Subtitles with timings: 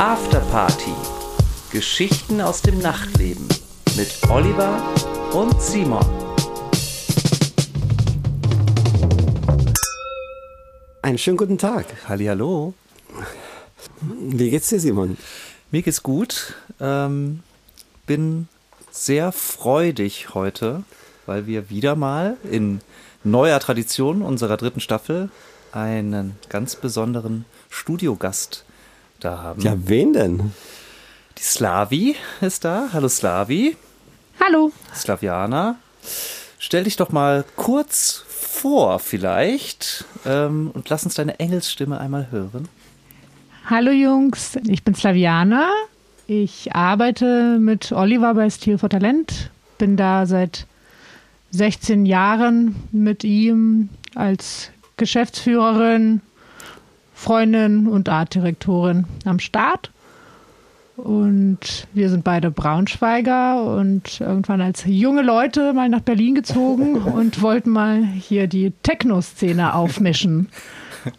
[0.00, 0.94] Afterparty.
[1.70, 3.46] Geschichten aus dem Nachtleben
[3.98, 4.82] mit Oliver
[5.34, 6.02] und Simon.
[11.02, 11.84] Einen schönen guten Tag.
[12.08, 12.72] Hallo.
[14.00, 15.18] Wie geht's dir, Simon?
[15.70, 16.54] Mir geht's gut.
[16.80, 17.40] Ähm,
[18.06, 18.48] bin
[18.90, 20.82] sehr freudig heute,
[21.26, 22.80] weil wir wieder mal in
[23.22, 25.28] neuer Tradition unserer dritten Staffel
[25.72, 28.64] einen ganz besonderen Studiogast
[29.20, 29.60] da haben.
[29.62, 30.52] Ja, wen denn?
[31.38, 32.88] Die Slavi ist da.
[32.92, 33.76] Hallo Slavi.
[34.40, 34.72] Hallo.
[34.94, 35.76] Slaviana.
[36.58, 42.68] Stell dich doch mal kurz vor vielleicht ähm, und lass uns deine Engelsstimme einmal hören.
[43.66, 45.70] Hallo Jungs, ich bin Slaviana.
[46.26, 49.50] Ich arbeite mit Oliver bei Steel for Talent.
[49.78, 50.66] Bin da seit
[51.52, 56.20] 16 Jahren mit ihm als Geschäftsführerin,
[57.20, 59.90] Freundin und Artdirektorin am Start.
[60.96, 67.42] Und wir sind beide Braunschweiger und irgendwann als junge Leute mal nach Berlin gezogen und
[67.42, 70.48] wollten mal hier die Techno-Szene aufmischen.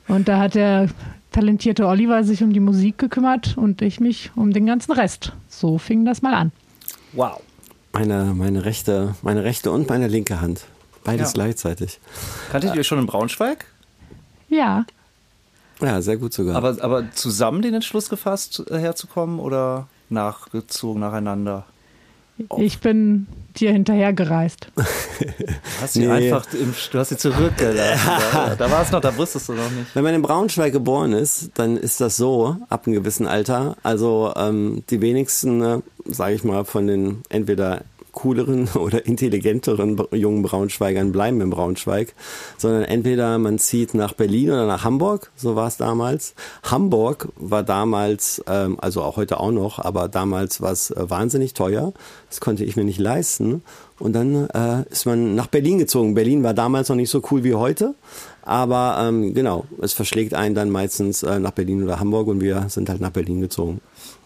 [0.07, 0.89] Und da hat der
[1.31, 5.33] talentierte Oliver sich um die Musik gekümmert und ich mich um den ganzen Rest.
[5.49, 6.51] So fing das mal an.
[7.13, 7.41] Wow.
[7.93, 10.65] Meine, meine, rechte, meine rechte und meine linke Hand.
[11.03, 11.33] Beides Ja.
[11.43, 11.99] gleichzeitig.
[12.51, 13.65] Kanntet ihr euch schon in Braunschweig?
[14.49, 14.85] Ja,
[15.81, 16.55] Ja, sehr gut sogar.
[16.55, 21.65] Aber, aber zusammen den Entschluss gefasst, äh, herzukommen oder nachgezogen nacheinander?
[22.57, 24.67] ich bin dir hinterhergereist.
[25.81, 26.31] Hast sie Nee.
[26.31, 28.09] einfach im, du hast sie zurückgelassen.
[28.33, 29.93] da da war es noch, da wusstest du noch nicht.
[29.93, 33.75] Wenn man in Braunschweig geboren ist, dann ist das so, ab einem gewissen Alter.
[33.83, 41.11] Also ähm, die wenigsten, sage ich mal, von den entweder cooleren oder intelligenteren jungen Braunschweigern
[41.11, 42.13] bleiben in Braunschweig,
[42.57, 46.33] sondern entweder man zieht nach Berlin oder nach Hamburg, so war es damals.
[46.63, 51.53] Hamburg war damals, ähm, also auch heute auch noch, aber damals war es äh, wahnsinnig
[51.53, 51.93] teuer.
[52.29, 53.63] Das konnte ich mir nicht leisten.
[53.99, 56.15] Und dann äh, ist man nach Berlin gezogen.
[56.15, 57.93] Berlin war damals noch nicht so cool wie heute.
[58.41, 62.65] Aber ähm, genau, es verschlägt einen dann meistens äh, nach Berlin oder Hamburg und wir
[62.69, 63.81] sind halt nach Berlin gezogen.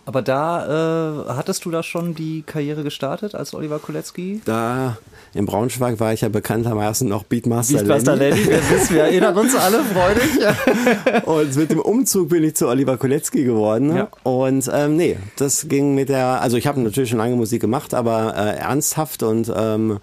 [0.06, 4.42] Aber da äh, hattest du da schon die Karriere gestartet als Oliver Kolecki?
[4.46, 4.98] Da
[5.34, 8.40] in Braunschweig war ich ja bekanntermaßen noch Beatmaster, Beatmaster Lenny.
[8.40, 11.26] Lenny, wir wissen, wir erinnern uns alle freudig.
[11.26, 13.96] Und mit dem Umzug bin ich zu Oliver Kolecki geworden.
[13.96, 14.08] Ja.
[14.24, 17.94] Und ähm, nee, das ging mit der, also ich habe natürlich schon lange Musik gemacht,
[17.94, 20.00] aber äh, ernsthaft und ähm,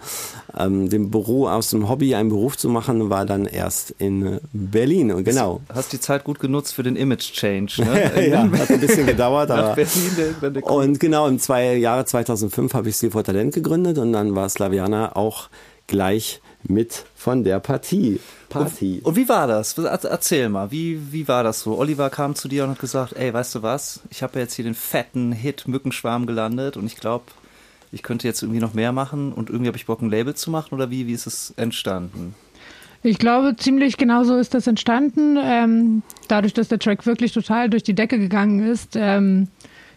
[0.59, 5.13] ähm, den Beruf aus dem Hobby einen Beruf zu machen, war dann erst in Berlin.
[5.13, 5.61] Und genau.
[5.73, 8.29] Hast die Zeit gut genutzt für den Image-Change, ne?
[8.31, 12.05] ja, hat ein bisschen gedauert, Nach aber Berlin, der, der Und genau, im zwei Jahre
[12.05, 15.49] 2005 habe ich sie vor Talent gegründet und dann war Slaviana auch
[15.87, 18.21] gleich mit von der Partie.
[18.49, 19.01] Party.
[19.03, 19.77] Und wie war das?
[19.79, 21.77] Er- Erzähl mal, wie, wie war das so?
[21.79, 24.01] Oliver kam zu dir und hat gesagt, ey, weißt du was?
[24.11, 27.25] Ich habe ja jetzt hier den fetten Hit Mückenschwarm gelandet und ich glaube,
[27.93, 30.51] ich könnte jetzt irgendwie noch mehr machen und irgendwie habe ich Bock, ein Label zu
[30.51, 32.35] machen oder wie, wie ist es entstanden?
[33.05, 35.37] Ich glaube, ziemlich genau so ist das entstanden.
[35.43, 38.97] Ähm, dadurch, dass der Track wirklich total durch die Decke gegangen ist.
[38.97, 39.49] Ähm,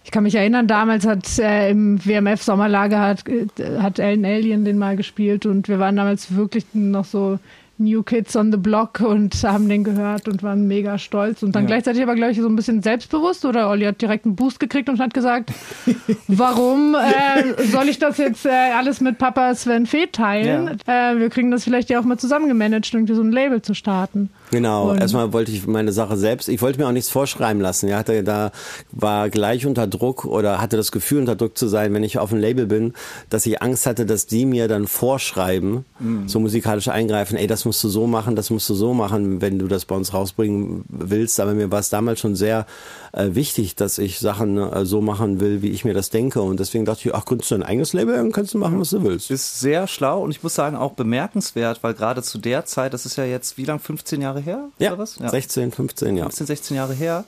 [0.03, 3.47] ich kann mich erinnern, damals hat äh, im WMF Sommerlager hat, äh,
[3.79, 7.39] hat Ellen Alien den mal gespielt und wir waren damals wirklich noch so
[7.77, 11.63] New Kids on the Block und haben den gehört und waren mega stolz und dann
[11.63, 11.67] Ja.
[11.67, 14.87] gleichzeitig aber, glaube ich, so ein bisschen selbstbewusst oder Olli hat direkt einen Boost gekriegt
[14.89, 15.51] und hat gesagt,
[16.27, 20.77] warum äh, soll ich das jetzt äh, alles mit Papa Sven Fee teilen?
[20.87, 23.73] Äh, wir kriegen das vielleicht ja auch mal zusammen gemanagt, irgendwie so ein Label zu
[23.73, 24.29] starten.
[24.51, 27.89] Genau, Und- erstmal wollte ich meine Sache selbst, ich wollte mir auch nichts vorschreiben lassen.
[27.89, 28.51] Er hatte da,
[28.91, 32.31] war gleich unter Druck oder hatte das Gefühl unter Druck zu sein, wenn ich auf
[32.31, 32.93] ein Label bin,
[33.29, 35.85] dass ich Angst hatte, dass die mir dann vorschreiben,
[36.27, 39.59] so musikalisch eingreifen, ey, das musst du so machen, das musst du so machen, wenn
[39.59, 41.39] du das bei uns rausbringen willst.
[41.39, 42.65] Aber mir war es damals schon sehr
[43.11, 46.41] äh, wichtig, dass ich Sachen äh, so machen will, wie ich mir das denke.
[46.41, 48.91] Und deswegen dachte ich, ach, gründest du ein eigenes Label, dann kannst du machen, was
[48.91, 49.31] du willst.
[49.31, 53.05] Ist sehr schlau und ich muss sagen auch bemerkenswert, weil gerade zu der Zeit, das
[53.05, 54.69] ist ja jetzt wie lang, 15 Jahre her?
[54.79, 55.15] Ja, Oder was?
[55.15, 56.23] 16, 15, ja.
[56.23, 57.25] 15, 16 Jahre her.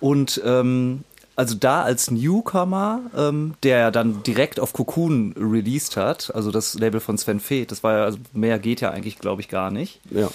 [0.00, 1.04] Und ähm,
[1.38, 6.74] also da als Newcomer, ähm, der ja dann direkt auf Cocoon released hat, also das
[6.74, 9.70] Label von Sven Feth, das war ja, also mehr geht ja eigentlich, glaube ich, gar
[9.70, 10.00] nicht.
[10.10, 10.30] Ja.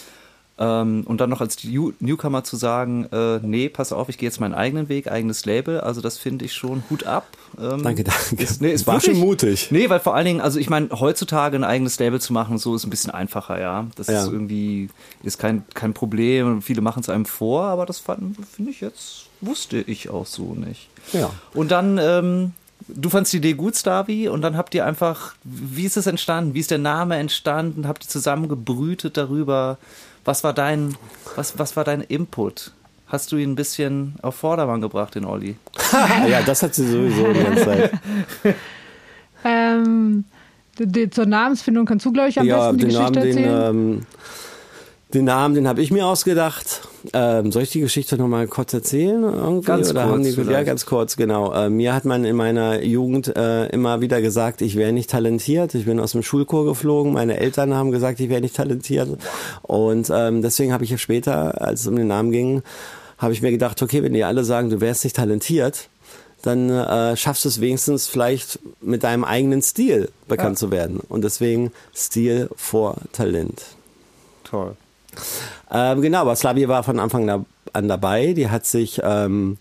[0.59, 4.29] Ähm, und dann noch als New Newcomer zu sagen, äh, nee, pass auf, ich gehe
[4.29, 7.25] jetzt meinen eigenen Weg, eigenes Label, also das finde ich schon Hut ab.
[7.59, 8.43] Ähm, Danke, danke.
[8.43, 9.69] Ist, nee, ist War wirklich, schon mutig.
[9.71, 12.75] Nee, weil vor allen Dingen, also ich meine, heutzutage ein eigenes Label zu machen so
[12.75, 13.87] ist ein bisschen einfacher, ja.
[13.95, 14.21] Das Ja.
[14.23, 14.89] ist irgendwie,
[15.23, 19.81] ist kein, kein Problem viele machen es einem vor, aber das finde ich jetzt, wusste
[19.81, 20.87] ich auch so nicht.
[21.13, 21.31] Ja.
[21.55, 22.51] Und dann, ähm,
[22.87, 26.53] du fandst die Idee gut, Stavi, und dann habt ihr einfach, wie ist es entstanden?
[26.53, 27.87] Wie ist der Name entstanden?
[27.87, 29.79] Habt ihr zusammen gebrütet darüber?
[30.25, 30.95] Was war dein,
[31.35, 32.71] was, was war dein Input?
[33.13, 35.55] hast du ihn ein bisschen auf Vordermann gebracht, den Olli.
[36.27, 37.91] ja, das hat sie sowieso die ganze Zeit.
[39.45, 40.25] ähm,
[40.79, 43.27] die, die, zur Namensfindung kannst du, glaube ich, am ja, besten die den Geschichte Namen,
[43.27, 43.65] erzählen.
[43.67, 44.05] Den, ähm,
[45.13, 46.81] den Namen, den habe ich mir ausgedacht.
[47.13, 49.21] Ähm, soll ich die Geschichte noch mal kurz erzählen?
[49.23, 49.67] Irgendwie?
[49.67, 50.35] Ganz Oder kurz.
[50.35, 51.53] Die, ja, ganz kurz, genau.
[51.53, 55.75] Äh, mir hat man in meiner Jugend äh, immer wieder gesagt, ich wäre nicht talentiert.
[55.75, 57.13] Ich bin aus dem Schulchor geflogen.
[57.13, 59.09] Meine Eltern haben gesagt, ich wäre nicht talentiert.
[59.61, 62.63] Und ähm, deswegen habe ich ja später, als es um den Namen ging,
[63.17, 65.89] habe ich mir gedacht, okay, wenn die alle sagen, du wärst nicht talentiert,
[66.41, 70.67] dann äh, schaffst du es wenigstens vielleicht mit deinem eigenen Stil bekannt ja.
[70.67, 70.99] zu werden.
[71.07, 73.61] Und deswegen Stil vor Talent.
[74.43, 74.75] Toll.
[75.71, 78.33] Ähm, genau, aber Slavia war von Anfang an dabei.
[78.33, 79.57] Die hat sich ähm,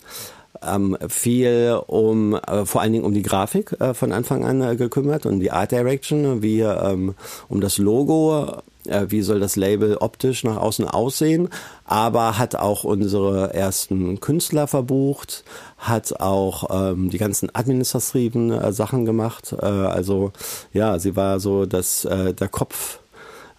[0.62, 4.76] ähm, viel um, äh, vor allen Dingen um die Grafik äh, von Anfang an äh,
[4.76, 7.14] gekümmert und die Art Direction, wie ähm,
[7.48, 11.48] um das Logo, äh, wie soll das Label optisch nach außen aussehen,
[11.84, 15.44] aber hat auch unsere ersten Künstler verbucht,
[15.78, 19.54] hat auch ähm, die ganzen administrativen äh, Sachen gemacht.
[19.60, 20.32] Äh, also
[20.72, 23.00] ja, sie war so das äh, der Kopf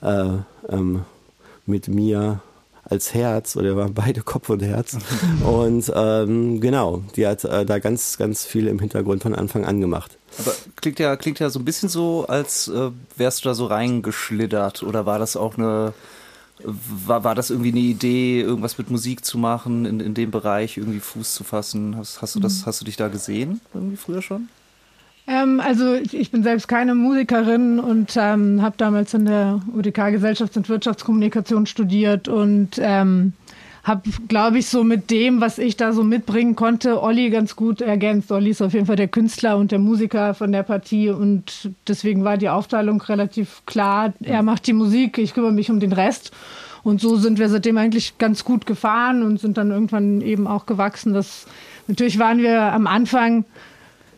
[0.02, 0.26] äh,
[0.70, 1.04] ähm,
[1.66, 2.42] mit mir
[2.84, 4.98] als Herz oder wir waren beide Kopf und Herz.
[5.44, 9.80] und ähm, genau, die hat äh, da ganz, ganz viel im Hintergrund von Anfang an
[9.80, 10.18] gemacht.
[10.40, 13.68] Aber klingt ja, klingt ja so ein bisschen so, als äh, wärst du da so
[13.68, 15.94] reingeschlittert oder war das auch eine
[16.64, 20.78] war, war das irgendwie eine Idee, irgendwas mit Musik zu machen, in, in dem Bereich
[20.78, 21.98] irgendwie Fuß zu fassen?
[21.98, 22.66] Hast, hast du das, mhm.
[22.68, 24.50] hast du dich da gesehen irgendwie früher schon?
[25.26, 30.58] Ähm, also ich bin selbst keine Musikerin und ähm, habe damals in der UDK Gesellschafts-
[30.58, 33.34] und Wirtschaftskommunikation studiert und ähm,
[33.84, 37.82] habe, glaube ich, so mit dem, was ich da so mitbringen konnte, Olli ganz gut
[37.82, 38.32] ergänzt.
[38.32, 42.24] Olli ist auf jeden Fall der Künstler und der Musiker von der Partie und deswegen
[42.24, 44.14] war die Aufteilung relativ klar.
[44.22, 46.32] Er macht die Musik, ich kümmere mich um den Rest.
[46.84, 50.66] Und so sind wir seitdem eigentlich ganz gut gefahren und sind dann irgendwann eben auch
[50.66, 51.14] gewachsen.
[51.14, 51.46] Das,
[51.88, 53.46] natürlich waren wir am Anfang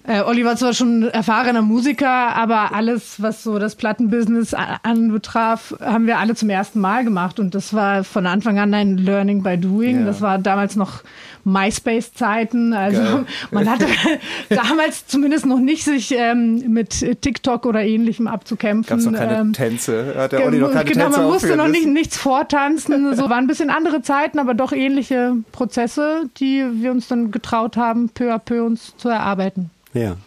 [0.07, 6.05] äh, Olli war zwar schon erfahrener Musiker, aber alles, was so das Plattenbusiness anbetraf, haben
[6.05, 7.39] wir alle zum ersten Mal gemacht.
[7.39, 10.01] Und das war von Anfang an ein Learning by Doing.
[10.01, 10.05] Ja.
[10.05, 11.01] Das war damals noch
[11.43, 12.73] MySpace-Zeiten.
[12.73, 13.25] Also Geil.
[13.51, 13.87] man hatte
[14.49, 18.89] damals zumindest noch nicht sich ähm, mit TikTok oder ähnlichem abzukämpfen.
[18.89, 20.13] Gab es noch keine ähm, Tänze?
[20.15, 23.15] Hat der Olli noch keine genau, Tänze man musste noch nicht, nichts vortanzen.
[23.15, 27.75] So waren ein bisschen andere Zeiten, aber doch ähnliche Prozesse, die wir uns dann getraut
[27.75, 29.71] haben, peu à peu uns zu erarbeiten.
[29.95, 30.17] Ja.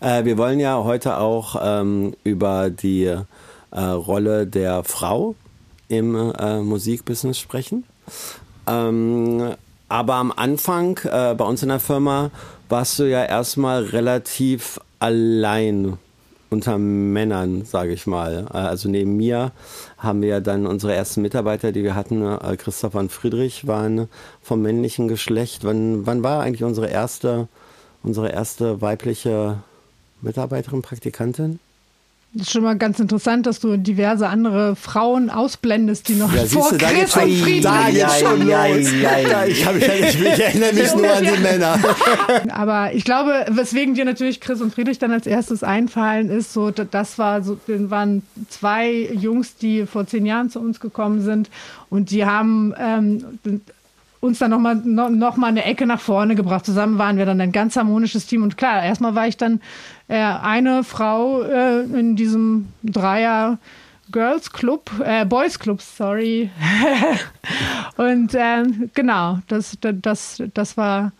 [0.00, 5.34] Äh, wir wollen ja heute auch ähm, über die äh, Rolle der Frau
[5.88, 7.84] im äh, Musikbusiness sprechen.
[8.66, 9.54] Ähm,
[9.90, 12.30] aber am Anfang äh, bei uns in der Firma
[12.70, 15.98] warst du ja erstmal relativ allein
[16.48, 18.46] unter Männern, sage ich mal.
[18.54, 19.52] Äh, also neben mir
[19.98, 24.08] haben wir ja dann unsere ersten Mitarbeiter, die wir hatten, äh, Christoph und Friedrich, waren
[24.40, 25.62] vom männlichen Geschlecht.
[25.62, 27.48] Wann, wann war eigentlich unsere erste
[28.04, 29.58] unsere erste weibliche
[30.22, 31.58] Mitarbeiterin, Praktikantin.
[32.36, 36.44] Das ist schon mal ganz interessant, dass du diverse andere Frauen ausblendest, die noch ja,
[36.46, 38.90] vor du, Chris und Friedrich da geht's schon ja, los.
[39.00, 41.78] Ja, ich, hab, ich, ich erinnere mich nur an die Männer.
[42.50, 46.72] Aber ich glaube, weswegen dir natürlich Chris und Friedrich dann als erstes einfallen, ist so,
[46.72, 51.50] das war so, waren zwei Jungs, die vor zehn Jahren zu uns gekommen sind
[51.88, 53.38] und die haben ähm,
[54.24, 56.64] uns dann nochmal noch, noch mal eine Ecke nach vorne gebracht.
[56.64, 58.42] Zusammen waren wir dann ein ganz harmonisches Team.
[58.42, 59.60] Und klar, erstmal war ich dann
[60.08, 63.58] äh, eine Frau äh, in diesem Dreier
[64.10, 66.50] Girls Club, äh, Boys Club, sorry.
[67.96, 68.64] und äh,
[68.94, 71.12] genau, das, das, das war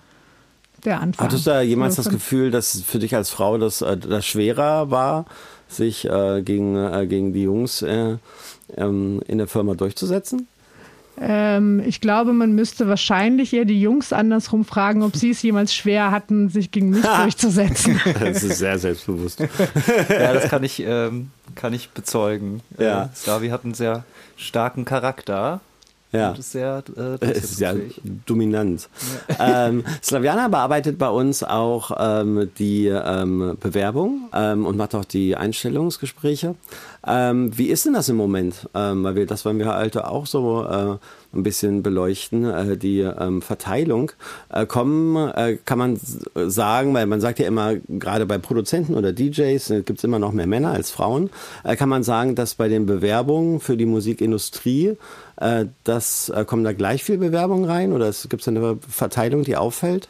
[0.84, 1.26] der Anfang.
[1.26, 4.90] Hattest du da jemals das Gefühl, dass für dich als Frau das, äh, das schwerer
[4.90, 5.26] war,
[5.68, 8.16] sich äh, gegen, äh, gegen die Jungs äh,
[8.76, 10.46] ähm, in der Firma durchzusetzen?
[11.20, 15.74] Ähm, ich glaube, man müsste wahrscheinlich eher die Jungs andersrum fragen, ob sie es jemals
[15.74, 18.00] schwer hatten, sich gegen mich durchzusetzen.
[18.18, 19.40] Das ist sehr selbstbewusst.
[20.08, 22.60] ja, das kann ich, ähm, kann ich bezeugen.
[22.78, 23.04] Ja.
[23.04, 24.04] Äh, Slavi hat einen sehr
[24.36, 25.60] starken Charakter.
[26.14, 26.30] Ja.
[26.30, 27.74] Und ist sehr, äh, ist ja
[28.26, 28.88] dominant.
[29.38, 29.68] Ja.
[29.68, 35.36] Ähm, Slaviana bearbeitet bei uns auch ähm, die ähm, Bewerbung ähm, und macht auch die
[35.36, 36.54] Einstellungsgespräche.
[37.06, 38.68] Ähm, wie ist denn das im Moment?
[38.74, 40.96] Ähm, weil wir, das wollen wir heute auch so äh,
[41.34, 43.08] ein bisschen beleuchten, äh, die
[43.40, 44.12] Verteilung.
[44.48, 46.00] Äh, kommen, äh, kann man
[46.46, 50.18] sagen, weil man sagt ja immer, gerade bei Produzenten oder DJs äh, gibt es immer
[50.18, 51.30] noch mehr Männer als Frauen,
[51.64, 54.96] kann man sagen, dass bei den Bewerbungen für die Musikindustrie,
[55.36, 59.56] äh, das, äh, kommen da gleich viel Bewerbungen rein oder gibt es eine Verteilung, die
[59.56, 60.08] auffällt?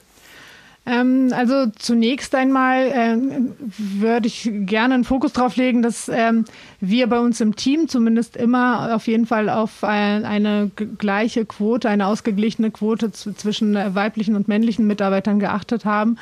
[0.87, 6.45] Ähm, also zunächst einmal ähm, würde ich gerne einen Fokus darauf legen, dass ähm,
[6.81, 11.89] wir bei uns im Team zumindest immer auf jeden Fall auf ein, eine gleiche Quote,
[11.89, 16.19] eine ausgeglichene Quote zwischen weiblichen und männlichen Mitarbeitern geachtet haben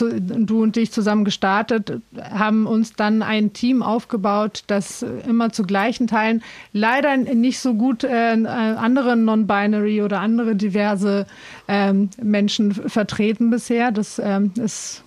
[0.00, 5.64] zu, du und ich zusammen gestartet, haben uns dann ein Team aufgebaut, das immer zu
[5.64, 6.42] gleichen Teilen
[6.72, 8.08] leider nicht so gut äh,
[8.46, 11.26] andere Non-Binary oder andere diverse
[11.68, 13.92] ähm, Menschen vertreten bisher.
[13.92, 15.04] Das ähm, ist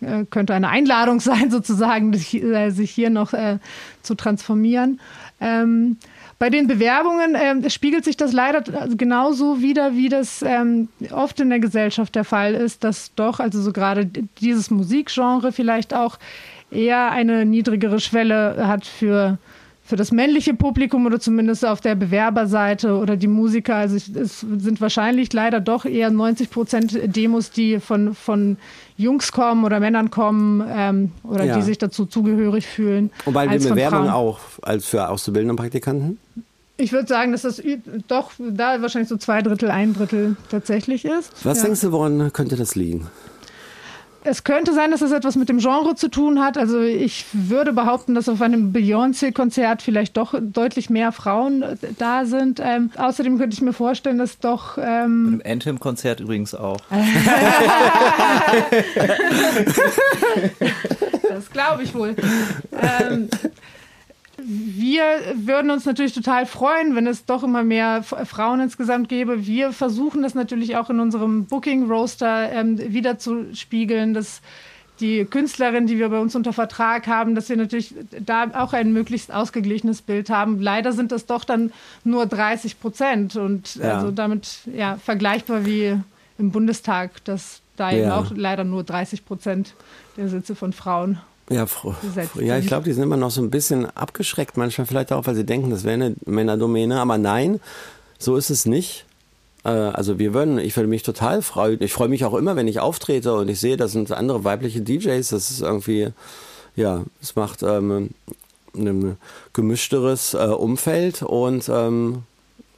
[0.00, 3.58] äh, könnte eine Einladung sein, sozusagen, äh, sich hier noch äh,
[4.02, 5.00] zu transformieren.
[5.40, 5.98] Ähm,
[6.40, 8.62] bei den Bewerbungen äh, spiegelt sich das leider
[8.96, 13.60] genauso wieder, wie das ähm, oft in der Gesellschaft der Fall ist, dass doch, also
[13.60, 14.06] so gerade
[14.40, 16.18] dieses Musikgenre vielleicht auch
[16.70, 19.36] eher eine niedrigere Schwelle hat für
[19.90, 23.74] für das männliche Publikum oder zumindest auf der Bewerberseite oder die Musiker.
[23.74, 28.56] Also es sind wahrscheinlich leider doch eher 90 Prozent Demos, die von, von
[28.96, 31.56] Jungs kommen oder Männern kommen ähm, oder ja.
[31.56, 33.10] die sich dazu zugehörig fühlen.
[33.24, 36.20] Und bei den Bewerbungen auch als für Auszubildende und Praktikanten?
[36.76, 37.60] Ich würde sagen, dass das
[38.06, 41.44] doch da wahrscheinlich so zwei Drittel, ein Drittel tatsächlich ist.
[41.44, 41.64] Was ja.
[41.64, 43.08] denkst du, woran könnte das liegen?
[44.22, 46.58] Es könnte sein, dass es etwas mit dem Genre zu tun hat.
[46.58, 51.64] Also ich würde behaupten, dass auf einem Beyoncé-Konzert vielleicht doch deutlich mehr Frauen
[51.98, 52.60] da sind.
[52.62, 54.76] Ähm, außerdem könnte ich mir vorstellen, dass doch...
[54.78, 56.76] Ähm Bei einem Anthem-Konzert übrigens auch.
[61.28, 62.14] das glaube ich wohl.
[62.72, 63.28] Ähm,
[64.52, 65.04] wir
[65.34, 69.46] würden uns natürlich total freuen, wenn es doch immer mehr Frauen insgesamt gäbe.
[69.46, 74.40] Wir versuchen das natürlich auch in unserem Booking-Roster ähm, wieder zu spiegeln, dass
[74.98, 78.92] die Künstlerin, die wir bei uns unter Vertrag haben, dass wir natürlich da auch ein
[78.92, 80.60] möglichst ausgeglichenes Bild haben.
[80.60, 83.98] Leider sind das doch dann nur 30 Prozent und ja.
[83.98, 85.96] also damit ja vergleichbar wie
[86.38, 87.98] im Bundestag, dass da ja.
[87.98, 89.74] eben auch leider nur 30 Prozent
[90.16, 91.66] der Sitze von Frauen ja,
[92.40, 95.34] ja ich glaube, die sind immer noch so ein bisschen abgeschreckt, manchmal vielleicht auch, weil
[95.34, 97.60] sie denken, das wäre eine Männerdomäne, aber nein,
[98.18, 99.04] so ist es nicht.
[99.64, 101.82] Äh, also wir würden, ich würde mich total freuen.
[101.82, 104.80] Ich freue mich auch immer, wenn ich auftrete und ich sehe, das sind andere weibliche
[104.80, 105.28] DJs.
[105.28, 106.08] Das ist irgendwie,
[106.76, 108.10] ja, es macht ähm,
[108.74, 109.16] ein
[109.52, 112.22] gemischteres äh, Umfeld und ähm,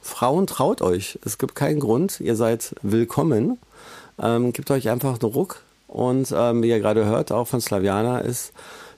[0.01, 1.19] Frauen traut euch.
[1.23, 2.19] Es gibt keinen Grund.
[2.19, 3.57] Ihr seid willkommen.
[4.19, 5.61] Ähm, gebt euch einfach einen Ruck
[5.93, 8.51] und ähm, wie ihr gerade hört, auch von Slaviana, ist,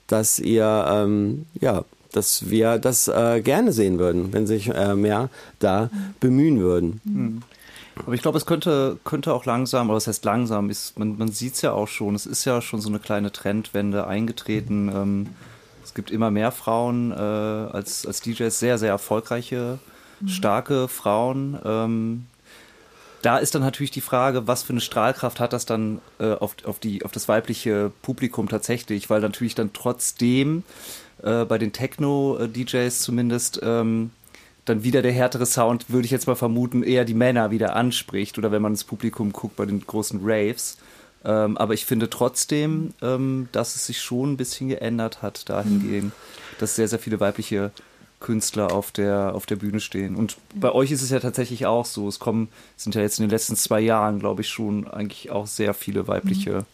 [0.06, 5.28] dass ihr, ähm, ja, dass wir das äh, gerne sehen würden, wenn sich äh, mehr
[5.58, 7.00] da bemühen würden.
[7.04, 7.42] Mhm.
[7.96, 11.28] Aber ich glaube, es könnte, könnte auch langsam, oder das heißt langsam, ist, man, man
[11.28, 14.90] sieht es ja auch schon, es ist ja schon so eine kleine Trendwende eingetreten.
[14.94, 15.26] Ähm,
[15.84, 19.78] es gibt immer mehr Frauen äh, als, als DJs, sehr, sehr erfolgreiche,
[20.20, 20.28] mhm.
[20.28, 21.58] starke Frauen.
[21.62, 22.26] Ähm,
[23.22, 26.56] da ist dann natürlich die Frage, was für eine Strahlkraft hat das dann äh, auf,
[26.64, 30.62] auf, die, auf das weibliche Publikum tatsächlich, weil natürlich dann trotzdem
[31.22, 34.10] äh, bei den Techno-DJs zumindest ähm,
[34.64, 38.36] dann wieder der härtere Sound, würde ich jetzt mal vermuten, eher die Männer wieder anspricht
[38.36, 40.76] oder wenn man ins Publikum guckt bei den großen Raves.
[41.24, 46.12] Ähm, aber ich finde trotzdem, ähm, dass es sich schon ein bisschen geändert hat dahingehend,
[46.58, 47.70] dass sehr, sehr viele weibliche
[48.20, 50.16] Künstler auf der, auf der Bühne stehen.
[50.16, 52.08] Und bei euch ist es ja tatsächlich auch so.
[52.08, 55.46] Es kommen, sind ja jetzt in den letzten zwei Jahren, glaube ich, schon eigentlich auch
[55.46, 56.64] sehr viele weibliche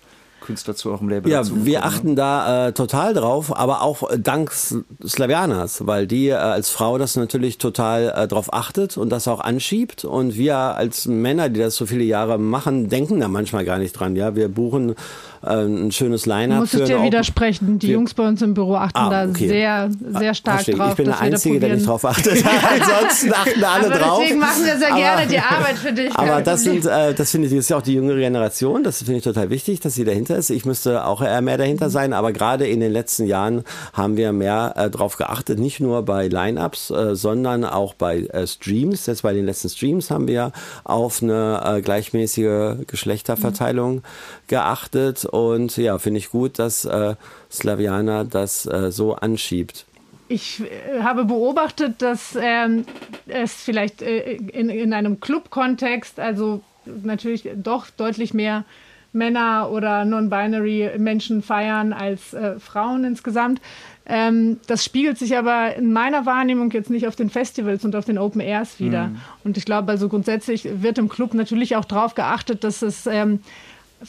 [0.43, 2.15] Künstler zu eurem Label Ja, dazu wir achten ne?
[2.17, 7.17] da äh, total drauf, aber auch äh, dank Slavianas, weil die äh, als Frau das
[7.17, 10.05] natürlich total äh, drauf achtet und das auch anschiebt.
[10.05, 13.93] Und wir als Männer, die das so viele Jahre machen, denken da manchmal gar nicht
[13.93, 14.17] dran.
[14.17, 14.97] Ja, wir buchen
[15.43, 16.61] ein schönes Line-Up.
[16.61, 17.79] Muss ich dir widersprechen.
[17.79, 19.27] Die Jungs bei uns im Büro achten ah, okay.
[19.27, 20.77] da sehr, sehr stark Verstehe.
[20.77, 20.91] drauf.
[20.91, 22.45] Ich bin der Einzige, der nicht drauf achtet.
[22.81, 24.21] Ansonsten achten alle aber drauf.
[24.21, 26.15] Deswegen machen wir sehr gerne die Arbeit für dich.
[26.17, 28.85] Aber das sind, äh, das finde ich, das ist ja auch die jüngere Generation.
[28.85, 30.51] Das finde ich total wichtig, dass sie dahinter ist.
[30.51, 32.13] Ich müsste auch eher mehr dahinter sein.
[32.13, 35.59] Aber gerade in den letzten Jahren haben wir mehr äh, drauf geachtet.
[35.59, 39.07] Nicht nur bei Line-Ups, äh, sondern auch bei äh, Streams.
[39.07, 40.53] Jetzt bei den letzten Streams haben wir
[40.85, 44.03] auf eine äh, gleichmäßige Geschlechterverteilung mhm.
[44.47, 47.15] geachtet und ja, finde ich gut, dass äh,
[47.51, 49.87] Slaviana das äh, so anschiebt.
[50.29, 52.85] Ich äh, habe beobachtet, dass ähm,
[53.27, 58.67] es vielleicht äh, in, in einem Club-Kontext, also natürlich doch deutlich mehr
[59.15, 63.63] Männer oder non-binary Menschen feiern als äh, Frauen insgesamt.
[64.05, 68.05] Ähm, das spiegelt sich aber in meiner Wahrnehmung jetzt nicht auf den Festivals und auf
[68.05, 69.09] den Open Airs wieder.
[69.09, 69.21] Mhm.
[69.45, 73.41] Und ich glaube, also grundsätzlich wird im Club natürlich auch darauf geachtet, dass es ähm,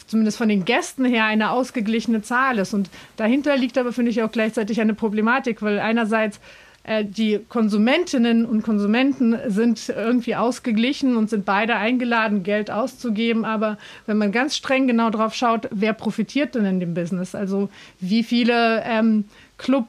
[0.07, 2.73] zumindest von den Gästen her eine ausgeglichene Zahl ist.
[2.73, 6.39] Und dahinter liegt aber, finde ich, auch gleichzeitig eine Problematik, weil einerseits
[6.83, 13.45] äh, die Konsumentinnen und Konsumenten sind irgendwie ausgeglichen und sind beide eingeladen, Geld auszugeben.
[13.45, 17.35] Aber wenn man ganz streng genau drauf schaut, wer profitiert denn in dem Business?
[17.35, 17.69] Also
[18.00, 19.25] wie viele ähm,
[19.57, 19.88] Club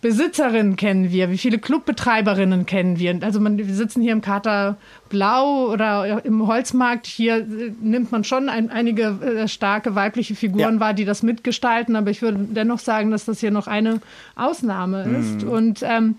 [0.00, 3.18] Besitzerinnen kennen wir, wie viele Clubbetreiberinnen kennen wir.
[3.22, 4.76] Also man, wir sitzen hier im Kater
[5.08, 7.06] Blau oder im Holzmarkt.
[7.06, 10.80] Hier äh, nimmt man schon ein, einige äh, starke weibliche Figuren ja.
[10.80, 11.96] wahr, die das mitgestalten.
[11.96, 14.00] Aber ich würde dennoch sagen, dass das hier noch eine
[14.36, 15.14] Ausnahme mhm.
[15.16, 15.42] ist.
[15.42, 16.14] Und ähm,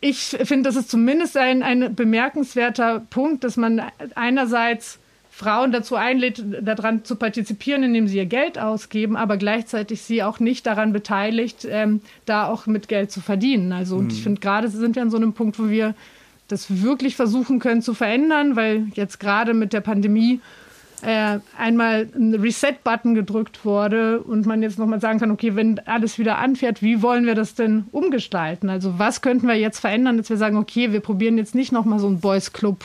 [0.00, 3.80] ich finde, das ist zumindest ein, ein bemerkenswerter Punkt, dass man
[4.16, 4.98] einerseits
[5.38, 10.40] Frauen dazu einlädt, daran zu partizipieren, indem sie ihr Geld ausgeben, aber gleichzeitig sie auch
[10.40, 13.70] nicht daran beteiligt, ähm, da auch mit Geld zu verdienen.
[13.70, 14.22] Also und ich mhm.
[14.24, 15.94] finde, gerade sind wir an so einem Punkt, wo wir
[16.48, 20.40] das wirklich versuchen können zu verändern, weil jetzt gerade mit der Pandemie
[21.02, 26.18] äh, einmal ein Reset-Button gedrückt wurde und man jetzt nochmal sagen kann, okay, wenn alles
[26.18, 28.68] wieder anfährt, wie wollen wir das denn umgestalten?
[28.68, 32.00] Also was könnten wir jetzt verändern, dass wir sagen, okay, wir probieren jetzt nicht nochmal
[32.00, 32.84] so einen Boys-Club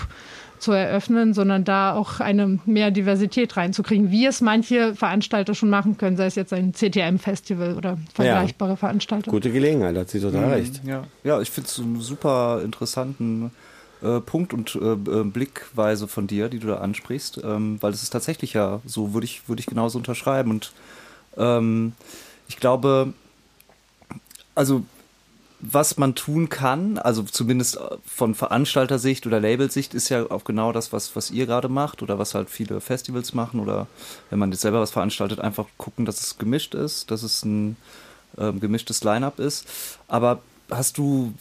[0.63, 5.97] zu eröffnen, sondern da auch eine mehr Diversität reinzukriegen, wie es manche Veranstalter schon machen
[5.97, 8.75] können, sei es jetzt ein CTM-Festival oder vergleichbare ja.
[8.77, 9.29] Veranstalter.
[9.29, 10.81] Gute Gelegenheit, hat sie total mhm, recht.
[10.85, 13.51] Ja, ja ich finde es einen super interessanten
[14.01, 18.01] äh, Punkt und äh, äh, Blickweise von dir, die du da ansprichst, ähm, weil es
[18.01, 20.49] ist tatsächlich ja so, würde ich, würde ich genauso unterschreiben.
[20.51, 20.71] Und
[21.37, 21.93] ähm,
[22.47, 23.13] ich glaube,
[24.55, 24.83] also
[25.65, 30.91] was man tun kann, also zumindest von Veranstaltersicht oder Labelsicht, ist ja auch genau das,
[30.91, 33.87] was, was ihr gerade macht oder was halt viele Festivals machen oder
[34.29, 37.77] wenn man jetzt selber was veranstaltet, einfach gucken, dass es gemischt ist, dass es ein
[38.37, 39.65] ähm, gemischtes Line-up ist.
[40.09, 41.33] Aber hast du,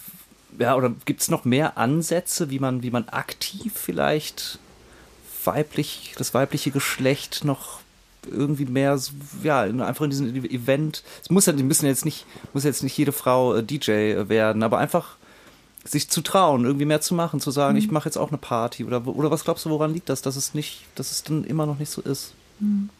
[0.56, 4.60] ja, oder gibt es noch mehr Ansätze, wie man, wie man aktiv vielleicht
[5.44, 7.80] weiblich, das weibliche Geschlecht noch
[8.30, 8.98] irgendwie mehr,
[9.42, 11.02] ja, einfach in diesem Event.
[11.22, 14.62] Es muss ja, die müssen jetzt nicht, muss jetzt nicht jede Frau äh, DJ werden,
[14.62, 15.16] aber einfach
[15.84, 17.78] sich zu trauen, irgendwie mehr zu machen, zu sagen, mhm.
[17.78, 20.36] ich mache jetzt auch eine Party oder oder was glaubst du, woran liegt das, dass
[20.36, 22.34] es nicht, dass es dann immer noch nicht so ist?
[22.60, 22.90] Mhm.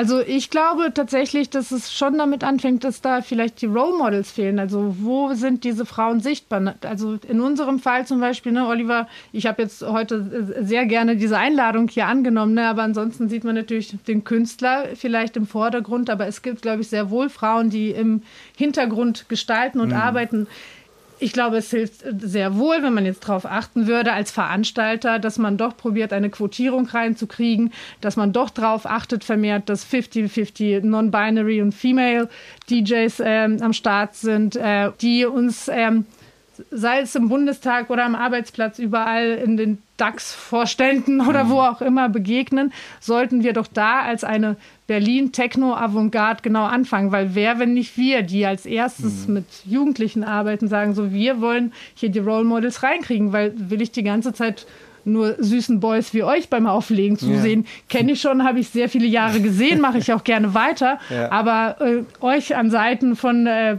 [0.00, 4.30] Also ich glaube tatsächlich, dass es schon damit anfängt, dass da vielleicht die Role Models
[4.30, 4.58] fehlen.
[4.58, 6.76] Also wo sind diese Frauen sichtbar?
[6.86, 11.36] Also in unserem Fall zum Beispiel, ne, Oliver, ich habe jetzt heute sehr gerne diese
[11.36, 16.26] Einladung hier angenommen, ne, aber ansonsten sieht man natürlich den Künstler vielleicht im Vordergrund, aber
[16.26, 18.22] es gibt, glaube ich, sehr wohl Frauen, die im
[18.56, 19.96] Hintergrund gestalten und mhm.
[19.96, 20.46] arbeiten
[21.20, 25.38] ich glaube, es hilft sehr wohl, wenn man jetzt darauf achten würde als Veranstalter, dass
[25.38, 31.60] man doch probiert, eine Quotierung reinzukriegen, dass man doch darauf achtet vermehrt, dass 50-50 Non-Binary
[31.60, 32.28] und Female
[32.70, 36.06] DJs ähm, am Start sind, äh, die uns ähm,
[36.70, 41.60] sei es im Bundestag oder am Arbeitsplatz, überall in den DAX-Vorständen oder wo mhm.
[41.60, 44.56] auch immer begegnen, sollten wir doch da als eine
[44.90, 47.12] Berlin-Techno-Avantgarde genau anfangen.
[47.12, 49.34] Weil wer, wenn nicht wir, die als erstes mhm.
[49.34, 53.92] mit Jugendlichen arbeiten, sagen so, wir wollen hier die Role Models reinkriegen, weil will ich
[53.92, 54.66] die ganze Zeit
[55.12, 57.40] nur süßen Boys wie euch beim Auflegen zu ja.
[57.40, 60.98] sehen, kenne ich schon, habe ich sehr viele Jahre gesehen, mache ich auch gerne weiter.
[61.10, 61.32] Ja.
[61.32, 63.78] Aber äh, euch an Seiten von äh,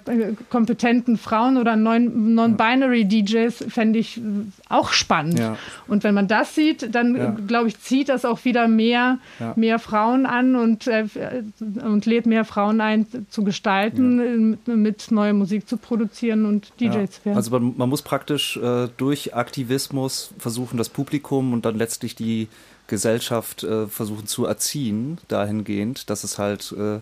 [0.50, 4.22] kompetenten Frauen oder Non-Binary DJs fände ich äh,
[4.68, 5.40] auch spannend.
[5.40, 5.58] Ja.
[5.88, 9.20] Und wenn man das sieht, dann glaube ich, zieht das auch wieder mehr,
[9.56, 11.06] mehr Frauen an und, äh,
[11.60, 17.06] und lädt mehr Frauen ein, zu gestalten, mit, mit neuer Musik zu produzieren und DJ
[17.06, 17.38] zu werden.
[17.38, 22.16] Also man, man muss praktisch äh, durch Aktivismus versuchen, das Publikum Publikum und dann letztlich
[22.16, 22.48] die
[22.88, 27.00] Gesellschaft äh, versuchen zu erziehen, dahingehend, dass es halt äh,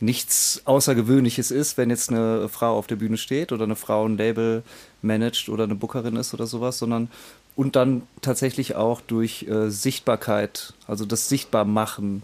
[0.00, 4.16] nichts Außergewöhnliches ist, wenn jetzt eine Frau auf der Bühne steht oder eine Frau ein
[4.16, 4.62] Label
[5.02, 7.08] managt oder eine Bookerin ist oder sowas, sondern
[7.54, 12.22] und dann tatsächlich auch durch äh, Sichtbarkeit, also das Sichtbarmachen.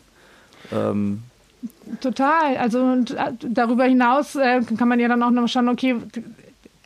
[0.71, 1.23] Ähm,
[2.01, 2.57] Total.
[2.57, 2.79] Also
[3.15, 5.97] äh, darüber hinaus äh, kann man ja dann auch noch schauen, okay,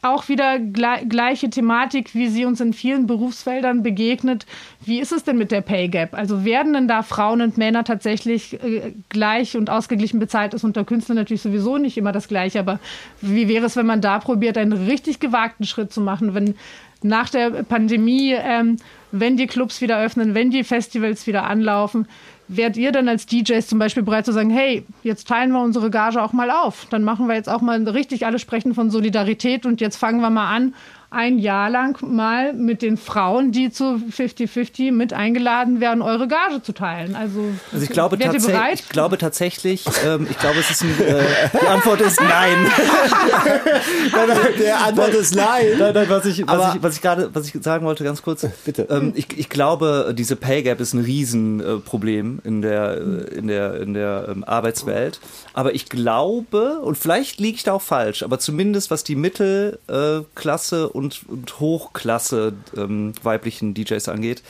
[0.02, 4.46] auch wieder gleiche Thematik, wie sie uns in vielen Berufsfeldern begegnet.
[4.84, 6.14] Wie ist es denn mit der Pay Gap?
[6.14, 10.54] Also werden denn da Frauen und Männer tatsächlich äh, gleich und ausgeglichen bezahlt?
[10.54, 12.78] Ist unter Künstlern natürlich sowieso nicht immer das Gleiche, aber
[13.20, 16.54] wie wäre es, wenn man da probiert, einen richtig gewagten Schritt zu machen, wenn
[17.02, 18.76] nach der Pandemie, ähm,
[19.12, 22.06] wenn die Clubs wieder öffnen, wenn die Festivals wieder anlaufen,
[22.48, 25.90] Wärt ihr dann als DJs zum Beispiel bereit zu sagen, hey, jetzt teilen wir unsere
[25.90, 26.86] Gage auch mal auf.
[26.90, 30.30] Dann machen wir jetzt auch mal richtig, alle sprechen von Solidarität und jetzt fangen wir
[30.30, 30.74] mal an,
[31.10, 36.62] ein Jahr lang mal mit den Frauen, die zu 50-50 mit eingeladen werden, eure Gage
[36.62, 37.14] zu teilen.
[37.16, 38.80] Also, Also ich glaube, wärt ihr tatsächlich, bereit?
[38.80, 41.22] ich glaube tatsächlich, ähm, ich glaube, es ist ein, äh,
[41.60, 42.56] die Antwort ist nein.
[44.58, 45.66] Der Antwort ist nein.
[45.78, 48.46] Nein, nein, was ich, was ich, was ich gerade, was ich sagen wollte, ganz kurz.
[48.64, 48.86] Bitte.
[48.90, 53.34] Ähm, ich, ich glaube, diese Pay Gap ist ein Riesenproblem äh, Problem in der, äh,
[53.36, 55.20] in der, in der ähm, Arbeitswelt.
[55.54, 60.88] Aber ich glaube, und vielleicht liege ich da auch falsch, aber zumindest was die Mittelklasse
[60.88, 64.42] und, und Hochklasse ähm, weiblichen DJs angeht,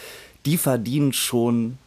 [0.45, 1.79] die verdienen schon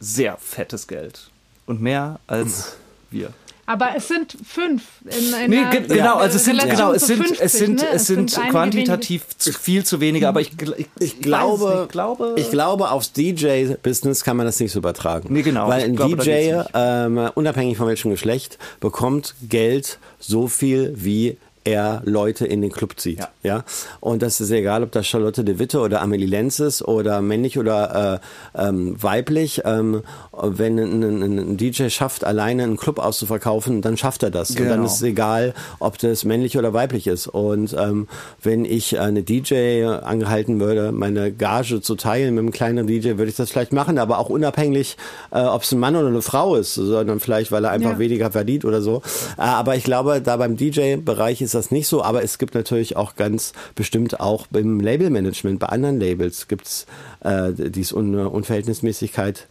[0.00, 1.30] sehr fettes Geld.
[1.66, 2.76] Und mehr als
[3.10, 3.32] wir.
[3.70, 4.82] Aber es sind fünf.
[5.04, 7.80] In, in Nee, einer ge genau, also es sind, genau, es sind, 50, es sind,
[7.80, 7.88] ne?
[7.92, 11.92] es sind einige quantitativ zu, viel zu wenige, aber ich, ich, Ich glaube, es nicht,
[11.92, 15.32] glaube, ich glaube, aufs DJ-Business kann man das nicht so übertragen.
[15.32, 15.68] Nee, genau.
[15.68, 21.36] Weil Ich ein glaube, DJ, ähm, unabhängig von welchem Geschlecht, bekommt Geld so viel, wie
[21.64, 23.18] er Leute in den Club zieht.
[23.20, 23.28] Ja.
[23.42, 23.64] Ja.
[24.00, 27.58] Und das ist egal, ob das Charlotte de Witte oder Amelie Lenz ist oder männlich
[27.58, 28.20] oder
[28.56, 29.62] äh, ähm, weiblich.
[29.64, 30.02] Ähm,
[30.42, 34.50] wenn ein, ein, DJ schafft, alleine einen Club auszuverkaufen, dann schafft er das.
[34.50, 34.84] Und dann Genau.
[34.86, 37.26] ist es egal, ob das männlich oder weiblich ist.
[37.26, 38.08] Und ähm,
[38.42, 43.26] wenn ich eine DJ angehalten würde, meine Gage zu teilen mit einem kleinen DJ, würde
[43.26, 44.96] ich das vielleicht machen, aber auch unabhängig,
[45.30, 47.98] äh, ob es ein Mann oder eine Frau ist, sondern vielleicht, weil er einfach Ja.
[47.98, 49.02] weniger verdient oder so.
[49.36, 52.96] Äh, aber ich glaube, da beim DJ-Bereich ist das nicht so, aber es gibt natürlich
[52.96, 56.86] auch ganz bestimmt auch beim Labelmanagement, bei anderen Labels gibt es
[57.20, 59.46] äh, diese Un Unverhältnismäßigkeit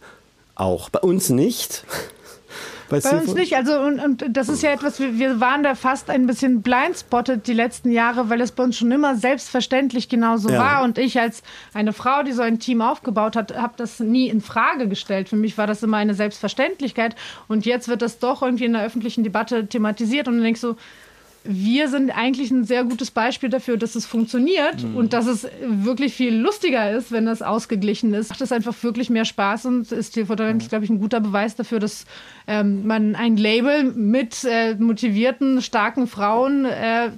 [0.54, 0.88] auch.
[0.90, 1.84] Bei uns nicht.
[2.88, 3.54] Bei Steve- uns nicht.
[3.54, 7.46] Also, und, und das ist ja etwas, wir, wir waren da fast ein bisschen blindspotted
[7.46, 10.58] die letzten Jahre, weil es bei uns schon immer selbstverständlich genauso Ja.
[10.58, 10.82] war.
[10.82, 14.40] Und ich als eine Frau, die so ein Team aufgebaut hat, habe das nie in
[14.40, 15.28] Frage gestellt.
[15.28, 17.14] Für mich war das immer eine Selbstverständlichkeit.
[17.46, 20.26] Und jetzt wird das doch irgendwie in der öffentlichen Debatte thematisiert.
[20.26, 20.74] Und dann denkst du,
[21.42, 24.96] wir sind eigentlich ein sehr gutes Beispiel dafür, dass es funktioniert Mhm.
[24.96, 28.28] und dass es wirklich viel lustiger ist, wenn das ausgeglichen ist.
[28.28, 31.56] Macht es einfach wirklich mehr Spaß und ist hier ist, glaube ich, ein guter Beweis
[31.56, 32.04] dafür, dass
[32.46, 37.10] ähm, man ein Label mit äh, motivierten, starken Frauen äh,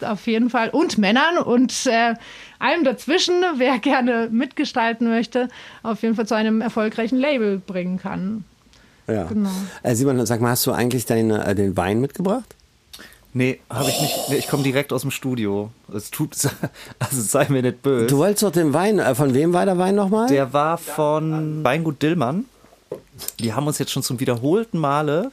[0.00, 2.14] auf jeden Fall und Männern und äh,
[2.58, 5.48] allem dazwischen, wer gerne mitgestalten möchte,
[5.84, 8.44] auf jeden Fall zu einem erfolgreichen Label bringen kann.
[9.06, 9.24] Ja.
[9.24, 9.50] Genau.
[9.82, 12.56] Äh, Simon, sag mal, hast du eigentlich deine, äh, den Wein mitgebracht?
[13.34, 14.28] Nee, habe ich nicht.
[14.28, 15.70] Nee, ich komme direkt aus dem Studio.
[15.92, 16.36] Es tut,
[16.98, 18.06] also sei mir nicht böse.
[18.06, 20.28] Du wolltest doch den Wein, äh, von wem war der Wein nochmal?
[20.28, 22.44] Der war von Weingut Dillmann.
[23.40, 25.30] Die haben uns jetzt schon zum wiederholten Male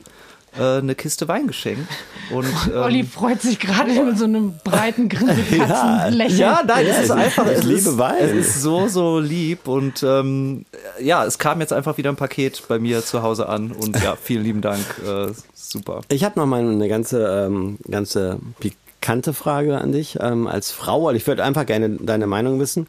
[0.57, 1.87] äh, eine Kiste Wein geschenkt.
[2.31, 6.39] Und, ähm, Olli freut sich gerade mit so einem breiten Grinsekatzenlächeln.
[6.39, 7.45] Ja, nein, Ja, es ist einfach.
[7.45, 8.15] ich es liebe ist, Wein.
[8.21, 10.65] Es ist so, so lieb und ähm,
[11.01, 14.15] ja, es kam jetzt einfach wieder ein Paket bei mir zu Hause an und ja,
[14.21, 14.83] vielen lieben Dank.
[15.05, 16.01] Äh, super.
[16.09, 21.05] Ich habe noch mal eine ganze, ähm, ganze pikante Frage an dich ähm, als Frau.
[21.05, 22.87] weil Ich würde einfach gerne deine Meinung wissen.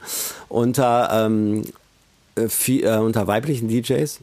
[0.49, 1.63] Unter, ähm,
[2.37, 4.21] äh, vi- äh, unter weiblichen DJs,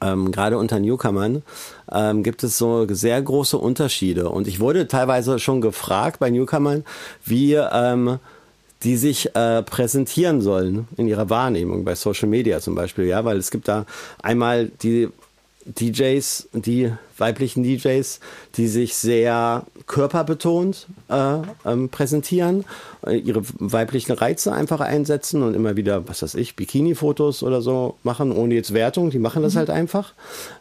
[0.00, 1.42] ähm, gerade unter Newcomern,
[1.90, 4.28] ähm, gibt es so sehr große Unterschiede.
[4.28, 6.84] Und ich wurde teilweise schon gefragt bei Newcomern,
[7.24, 8.18] wie ähm,
[8.82, 13.36] die sich äh, präsentieren sollen in ihrer Wahrnehmung, bei Social Media zum Beispiel, ja, weil
[13.38, 13.86] es gibt da
[14.22, 15.08] einmal die
[15.64, 18.20] DJs, die weiblichen DJs,
[18.56, 22.64] die sich sehr körperbetont äh, ähm, präsentieren,
[23.06, 27.96] äh, ihre weiblichen Reize einfach einsetzen und immer wieder, was weiß ich, Bikini-Fotos oder so
[28.02, 30.12] machen, ohne jetzt Wertung, die machen das halt einfach.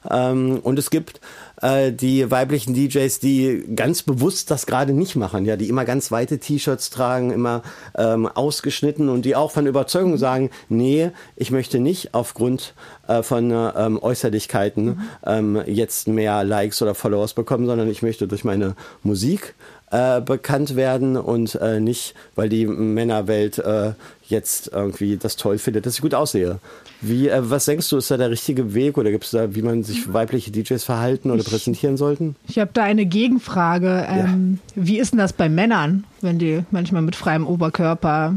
[0.10, 1.22] Ähm, und es gibt
[1.62, 6.12] äh, die weiblichen DJs, die ganz bewusst das gerade nicht machen, ja, die immer ganz
[6.12, 7.64] weite T-Shirts tragen, immer
[7.98, 12.74] ähm, ausgeschnitten und die auch von Überzeugung sagen, nee, ich möchte nicht aufgrund
[13.08, 18.28] äh, von äh, ähm, Äußerlichkeiten ähm, jetzt mehr Likes oder Followers bekommen, sondern ich möchte
[18.28, 19.56] durch meine Musik
[19.92, 23.94] äh, bekannt werden und äh, nicht, weil die Männerwelt äh,
[24.28, 26.60] jetzt irgendwie das toll findet, dass ich gut aussehe.
[27.02, 29.62] Wie, äh, was denkst du, ist da der richtige Weg oder gibt es da, wie
[29.62, 32.36] man sich weibliche DJs verhalten oder präsentieren sollten?
[32.48, 34.06] Ich habe da eine Gegenfrage.
[34.10, 38.36] Ähm, Wie ist denn das bei Männern, wenn die manchmal mit freiem Oberkörper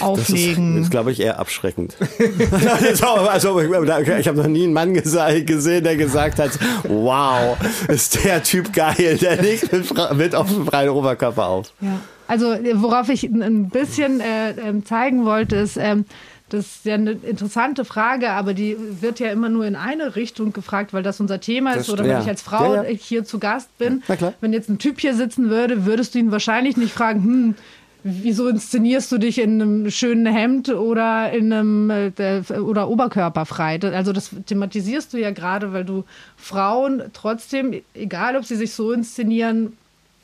[0.00, 0.76] auflegen?
[0.76, 1.96] Das ist, glaube ich, eher abschreckend.
[3.30, 6.52] also, ich habe noch nie einen Mann gesehen, der gesagt hat,
[6.84, 7.56] wow,
[7.88, 11.72] ist der Typ geil, der legt mit, mit auf dem freien Oberkörper auf.
[11.80, 12.00] Ja.
[12.26, 16.06] Also worauf ich ein bisschen äh, ähm, zeigen wollte, ist, ähm,
[16.48, 20.52] das ist ja eine interessante Frage, aber die wird ja immer nur in eine Richtung
[20.52, 22.20] gefragt, weil das unser Thema ist oder wenn Ja.
[22.20, 22.88] ich als Frau Ja, ja.
[22.96, 24.02] hier zu Gast bin.
[24.40, 27.54] Wenn jetzt ein Typ hier sitzen würde, würdest du ihn wahrscheinlich nicht fragen, hm,
[28.04, 33.80] wieso inszenierst du dich in einem schönen Hemd oder in einem äh, der- oder oberkörperfrei?
[33.80, 36.04] Also das thematisierst du ja gerade, weil du
[36.36, 39.76] Frauen trotzdem, egal ob sie sich so inszenieren,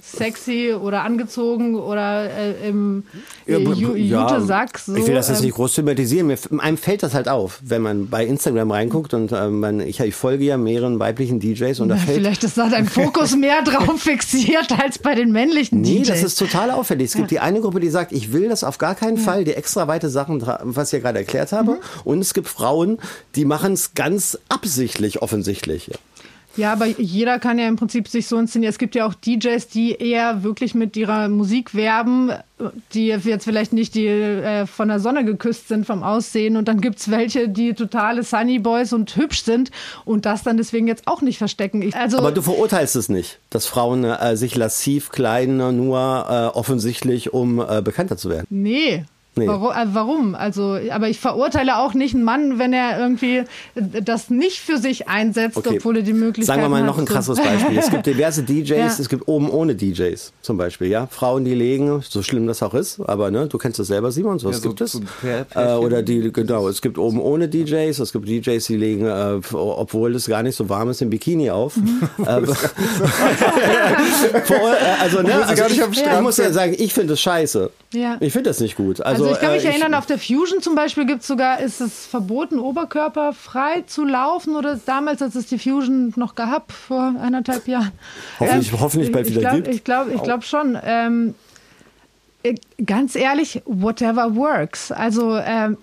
[0.02, 3.04] sexy oder angezogen oder äh, im
[3.46, 4.78] äh, Ju Jute-Sack.
[4.78, 6.26] So, ich will das jetzt ähm, nicht groß thematisieren.
[6.26, 10.00] Mir, einem fällt das halt auf, wenn man bei Instagram reinguckt und äh, man, ich,
[10.00, 13.62] ich folge ja mehreren weiblichen DJs und da fällt Vielleicht ist da dein Fokus mehr
[13.64, 16.08] drauf fixiert als bei den männlichen Nee, DJs.
[16.08, 17.06] das ist total auffällig.
[17.06, 19.54] Es gibt die eine Gruppe, die sagt, ich will das auf gar keinen Fall, die
[19.54, 21.72] extra weite Sachen, was ich ja gerade erklärt habe.
[21.72, 21.78] Mhm.
[22.04, 22.98] Und es gibt Frauen,
[23.36, 25.90] die machen es ganz absichtlich, offensichtlich.
[26.56, 28.70] Ja, aber jeder kann ja im Prinzip sich so inszenieren.
[28.70, 32.32] Es gibt ja auch DJs, die eher wirklich mit ihrer Musik werben,
[32.92, 36.56] die jetzt vielleicht nicht die äh, von der Sonne geküsst sind vom Aussehen.
[36.56, 39.70] Und dann gibt's welche, die totale Sunny Boys und hübsch sind
[40.04, 41.82] und das dann deswegen jetzt auch nicht verstecken.
[41.82, 46.56] Ich, also, Aber du verurteilst es nicht, dass Frauen äh, sich lassiv kleiden, nur äh,
[46.56, 48.46] offensichtlich, um äh, bekannter zu werden.
[48.50, 49.04] Nee.
[49.36, 49.46] Nee.
[49.46, 50.34] Warum, äh, warum?
[50.34, 53.36] Also, aber ich verurteile auch nicht einen Mann, wenn er irgendwie
[53.76, 56.86] äh, das nicht für sich einsetzt, obwohl er die Möglichkeit Sagen wir mal hat.
[56.86, 57.78] noch ein krasses Beispiel.
[57.78, 58.86] Es gibt diverse DJs, Ja.
[58.86, 61.06] es gibt oben ohne DJs zum Beispiel, ja.
[61.06, 64.40] Frauen, die legen, so schlimm das auch ist, aber ne, du kennst das selber, Simon,
[64.40, 65.00] sowas Ja, so- gibt es.
[65.54, 69.38] äh, oder die, genau, es gibt oben ohne DJs, es gibt DJs, die legen, äh,
[69.54, 71.76] obwohl es gar nicht so warm ist, im Bikini auf.
[71.76, 72.00] Mhm.
[72.26, 72.42] Äh,
[74.44, 77.70] Vor- äh, also, ne, also ich, ich muss ja sagen, ich finde es scheiße.
[77.92, 78.16] Ja.
[78.20, 79.00] Ich finde das nicht gut.
[79.00, 81.61] Also, Also, ich kann mich äh, erinnern, auf der Fusion zum Beispiel gibt es sogar,
[81.61, 87.14] ist es verboten, oberkörperfrei zu laufen oder damals, als es die Fusion noch gab, vor
[87.20, 87.92] eineinhalb Jahren.
[88.38, 89.68] Hoffentlich- hoffentlich bald ich wieder glaub, gibt.
[89.68, 90.78] Ich glaube ich glaub schon.
[90.85, 91.35] Ähm,
[92.42, 92.54] äh,
[92.85, 94.92] ganz ehrlich, whatever works.
[94.92, 95.76] Also ähm,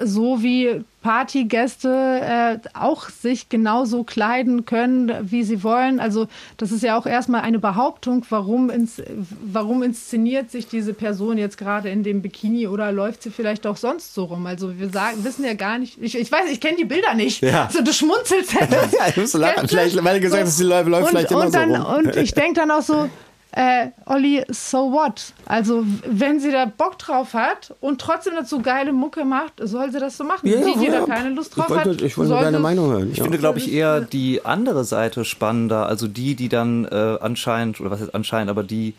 [0.00, 1.88] so wie Partygäste
[2.20, 6.00] äh, auch sich genauso kleiden können, wie sie wollen.
[6.00, 9.00] Also das ist ja auch erstmal eine Behauptung, warum, ins,
[9.40, 13.76] warum inszeniert sich diese Person jetzt gerade in dem Bikini oder läuft sie vielleicht auch
[13.76, 14.46] sonst so rum.
[14.46, 17.42] Also wir sagen, wissen ja gar nicht, ich, ich weiß, ich kenne die Bilder nicht.
[17.42, 17.66] Ja.
[17.66, 18.52] Also du schmunzelst.
[18.52, 18.66] Ja,
[19.08, 19.68] ich muss lachen.
[19.68, 21.94] Vielleicht, weil du gesagt hast, die läuft und, vielleicht immer und so dann, rum.
[21.96, 23.08] Und ich denke dann auch so,
[23.52, 25.32] äh, Olli, so what?
[25.46, 29.98] Also, wenn sie da Bock drauf hat und trotzdem dazu geile Mucke macht, soll sie
[29.98, 30.46] das so machen.
[30.46, 31.00] Ja, die, die ja.
[31.00, 33.10] da keine Lust drauf ich wollte, hat, ich wollte deine Meinung hören.
[33.10, 33.24] Ich ja.
[33.24, 35.86] finde, glaube ich, eher die andere Seite spannender.
[35.86, 38.94] Also die, die dann äh, anscheinend, oder was heißt anscheinend, aber die,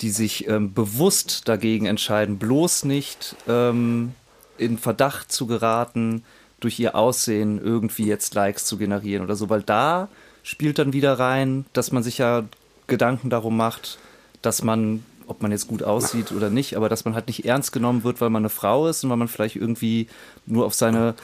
[0.00, 4.14] die sich ähm, bewusst dagegen entscheiden, bloß nicht ähm,
[4.56, 6.24] in Verdacht zu geraten,
[6.60, 9.48] durch ihr Aussehen irgendwie jetzt Likes zu generieren oder so.
[9.50, 10.08] Weil da
[10.42, 12.44] spielt dann wieder rein, dass man sich ja
[12.90, 13.98] Gedanken darum macht,
[14.42, 17.72] dass man, ob man jetzt gut aussieht oder nicht, aber dass man halt nicht ernst
[17.72, 20.08] genommen wird, weil man eine Frau ist und weil man vielleicht irgendwie
[20.46, 21.14] nur auf seine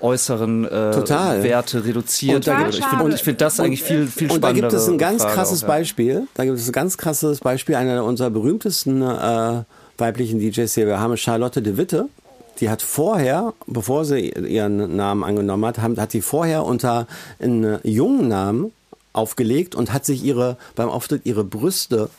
[0.00, 1.42] äußeren äh, Total.
[1.42, 4.68] Werte reduziert Und Ich finde find das eigentlich viel, viel Und da spannender.
[4.68, 6.26] gibt es ein ganz krasses Beispiel.
[6.34, 7.74] Da gibt es ein ganz krasses Beispiel.
[7.76, 9.62] Einer unserer berühmtesten äh,
[9.96, 12.08] weiblichen DJs hier, wir haben Charlotte de Witte.
[12.60, 17.06] Die hat vorher, bevor sie ihren Namen angenommen hat, hat sie vorher unter
[17.40, 18.72] einen jungen Namen
[19.14, 22.10] aufgelegt und hat sich ihre beim Auftritt ihre Brüste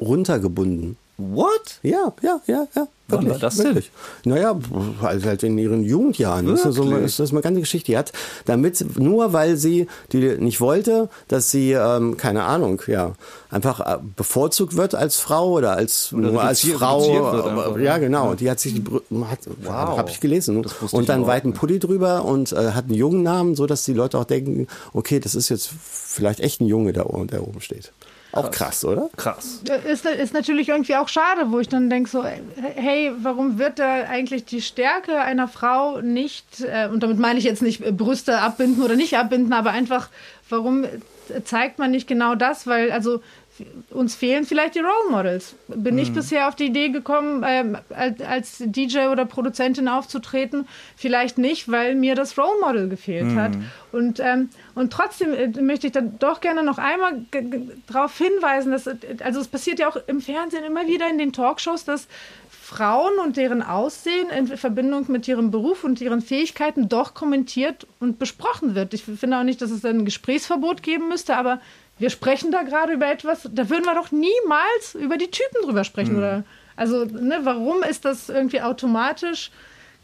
[0.00, 0.96] runtergebunden.
[1.16, 1.78] What?
[1.82, 2.88] Ja, ja, ja, ja.
[3.06, 3.66] Wann Wirklich, war das denn?
[3.66, 3.90] wirklich.
[4.24, 4.58] Naja,
[5.02, 6.46] also halt in ihren Jugendjahren.
[6.46, 7.92] Das ist, so, ist das eine ganze Geschichte.
[7.92, 8.12] Die hat
[8.46, 13.12] damit, nur weil sie die nicht wollte, dass sie, ähm, keine Ahnung, ja,
[13.50, 17.44] einfach äh, bevorzugt wird als Frau oder als, Oder nur als Frau.
[17.44, 18.34] einfach, ja, genau.
[18.34, 19.98] Die hat sich, hat, Wow.
[19.98, 20.64] habe ich gelesen.
[20.90, 21.52] Und dann weiten.
[21.52, 25.20] Pulli drüber und äh, hat einen jungen Namen, so dass die Leute auch denken, okay,
[25.20, 27.92] das ist jetzt vielleicht echt ein Junge, der, oben- der oben steht.
[28.34, 29.08] Auch krass, oder?
[29.16, 29.60] Krass.
[29.88, 34.04] Ist, ist natürlich irgendwie auch schade, wo ich dann denke so, hey, warum wird da
[34.08, 38.40] eigentlich die Stärke einer Frau nicht, äh, und damit meine ich jetzt nicht äh, Brüste
[38.40, 40.08] abbinden oder nicht abbinden, aber einfach,
[40.48, 40.84] warum
[41.44, 42.66] zeigt man nicht genau das?
[42.66, 43.20] Weil, also
[43.90, 45.54] uns fehlen vielleicht die Role Models.
[45.68, 50.66] Bin ich bisher auf die Idee gekommen, ähm, als, DJ oder Produzentin aufzutreten?
[50.96, 53.52] Vielleicht nicht, weil mir das Role Model gefehlt hat.
[53.92, 57.24] Und, ähm, und trotzdem äh, möchte ich dann doch gerne noch einmal
[57.86, 61.32] darauf hinweisen, dass, äh, also es passiert ja auch im Fernsehen immer wieder in den
[61.32, 62.08] Talkshows, dass
[62.50, 68.18] Frauen und deren Aussehen in Verbindung mit ihrem Beruf und ihren Fähigkeiten doch kommentiert und
[68.18, 68.94] besprochen wird.
[68.94, 71.60] Ich finde auch nicht, dass es ein Gesprächsverbot geben müsste, aber
[71.98, 75.84] wir sprechen da gerade über etwas, da würden wir doch niemals über die Typen drüber
[75.84, 76.16] sprechen.
[76.16, 76.44] Oder,
[76.76, 79.50] also, ne, warum ist das irgendwie automatisch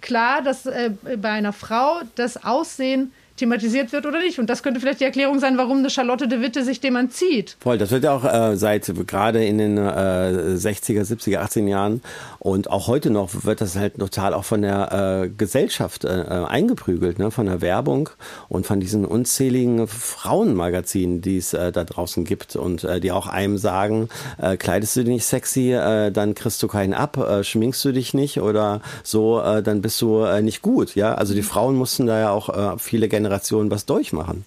[0.00, 4.38] klar, dass äh, bei einer Frau das Aussehen thematisiert wird oder nicht?
[4.38, 7.56] Und das könnte vielleicht die Erklärung sein, warum eine Charlotte de Witte sich dem entzieht.
[7.60, 12.02] Voll, das wird ja auch äh, seit gerade in den äh, 60er, 70er, 18 Jahren
[12.38, 17.18] und auch heute noch wird das halt total auch von der äh, Gesellschaft äh, eingeprügelt,
[17.18, 17.30] ne?
[17.30, 18.10] von der Werbung
[18.48, 23.26] und von diesen unzähligen Frauenmagazinen, die es äh, da draußen gibt und äh, die auch
[23.26, 27.42] einem sagen, äh, kleidest du dich nicht sexy, äh, dann kriegst du keinen ab, äh,
[27.42, 30.94] schminkst du dich nicht oder so, äh, dann bist du äh, nicht gut.
[30.94, 33.29] Ja, also die Frauen mussten da ja auch äh, viele Generationen
[33.70, 34.44] was durchmachen.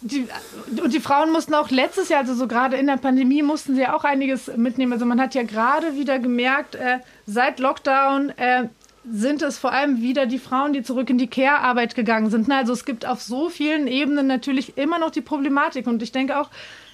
[0.00, 0.28] die,
[0.82, 3.86] und die Frauen mussten auch letztes Jahr, also so gerade in der Pandemie, mussten sie
[3.86, 4.92] auch einiges mitnehmen.
[4.92, 8.68] Also man hat ja gerade wieder gemerkt, äh, seit Lockdown äh,
[9.10, 12.50] sind es vor allem wieder die Frauen, die zurück in die Care-Arbeit gegangen sind.
[12.50, 15.86] Also es gibt auf so vielen Ebenen natürlich immer noch die Problematik.
[15.86, 16.50] Und ich denke auch,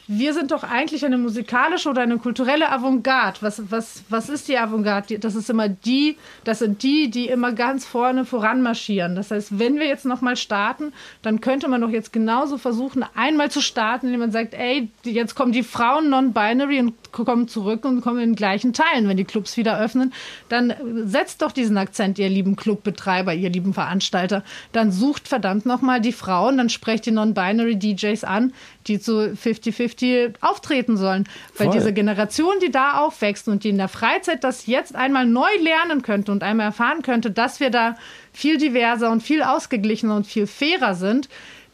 [0.06, 3.38] wir sind doch eigentlich eine musikalische oder eine kulturelle Avantgarde.
[3.40, 5.18] Was, was, was ist die Avantgarde?
[5.18, 9.16] Das ist immer die, das sind die, die immer ganz vorne voranmarschieren.
[9.16, 13.50] Das heißt, wenn wir jetzt nochmal starten, dann könnte man doch jetzt genauso versuchen, einmal
[13.50, 18.02] zu starten, indem man sagt, ey, jetzt kommen die Frauen non-binary und kommen zurück und
[18.02, 19.08] kommen in gleichen Teilen.
[19.08, 20.12] Wenn die Clubs wieder öffnen,
[20.48, 24.44] dann setzt doch diesen Akzent, ihr lieben Clubbetreiber, ihr lieben Veranstalter.
[24.72, 28.52] Dann sucht verdammt nochmal die Frauen, dann sprecht die non-binary DJs an,
[28.86, 31.24] die zu 50-50 auftreten sollen.
[31.56, 31.76] Weil Voll.
[31.76, 36.02] diese Generation, die da aufwächst und die in der Freizeit das jetzt einmal neu lernen
[36.02, 37.96] könnte und einmal erfahren könnte, dass wir da
[38.32, 41.28] viel diverser und viel ausgeglichener und viel fairer sind,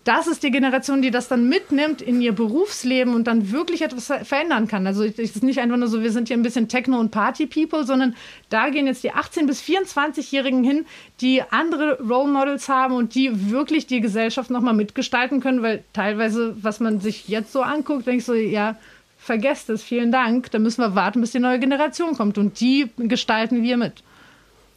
[0.05, 4.07] das ist die Generation, die das dann mitnimmt in ihr Berufsleben und dann wirklich etwas
[4.07, 4.87] verändern kann.
[4.87, 7.85] Also es ist nicht einfach nur so, wir sind hier ein bisschen Techno- und Party-People,
[7.85, 8.17] sondern
[8.49, 10.87] da gehen jetzt die 18- bis 24-Jährigen hin,
[11.21, 16.57] die andere Role Models haben und die wirklich die Gesellschaft nochmal mitgestalten können, weil teilweise,
[16.63, 18.77] was man sich jetzt so anguckt, denke ich so, ja,
[19.19, 22.89] vergesst es, vielen Dank, da müssen wir warten, bis die neue Generation kommt und die
[22.97, 24.03] gestalten wir mit.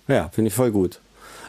[0.10, 1.00] Ja, finde ich voll gut.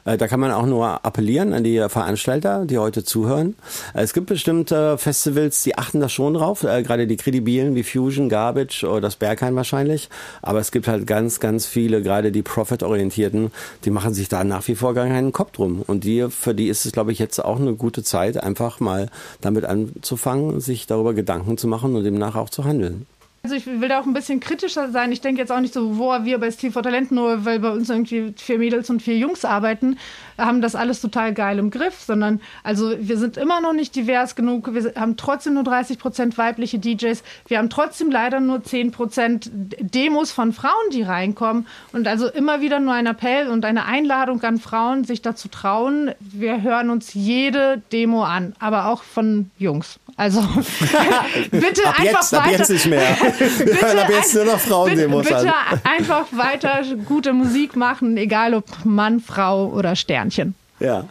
[0.05, 3.55] Äh, da kann man auch nur appellieren an die Veranstalter, die heute zuhören.
[3.95, 7.83] Äh, es gibt bestimmte Festivals, die achten da schon drauf, äh, gerade die kredibilen wie
[7.83, 10.09] Fusion, Garbage oder das Berghain wahrscheinlich.
[10.43, 13.51] Aber es gibt halt ganz, ganz viele, gerade die Profit-orientierten,
[13.85, 15.83] die machen sich da nach wie vor gar keinen Kopf drum.
[15.87, 19.09] Und die, für die ist es, glaube ich, jetzt auch eine gute Zeit, einfach mal
[19.41, 23.07] damit anzufangen, sich darüber Gedanken zu machen und demnach auch zu handeln.
[23.45, 25.13] Also ich will da auch ein bisschen kritischer sein.
[25.13, 27.73] Ich denke jetzt auch nicht so, wo wir bei Steel for Talent nur, weil bei
[27.73, 29.99] uns irgendwie vier Mädels und vier Jungs arbeiten,
[30.39, 34.35] haben das alles total geil im Griff, sondern also wir sind immer noch nicht divers
[34.35, 34.73] genug.
[34.73, 37.23] Wir haben trotzdem nur 30 Prozent weibliche DJs.
[37.47, 41.67] Wir haben trotzdem leider nur 10 Prozent Demos von Frauen, die reinkommen.
[41.93, 46.13] Und also immer wieder nur ein Appell und eine Einladung an Frauen, sich dazu trauen.
[46.19, 49.99] Wir hören uns jede Demo an, aber auch von Jungs.
[50.17, 50.41] Also
[51.51, 52.45] bitte ab einfach jetzt, weiter.
[52.45, 53.17] Ab jetzt nicht mehr.
[53.39, 55.81] Wir hören ab jetzt nur noch Frauendemos bitte, bitte an.
[55.85, 60.55] einfach weiter gute Musik machen, egal ob Mann, Frau oder Sternchen.
[60.81, 61.07] Ja.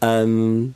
[0.00, 0.74] Ähm,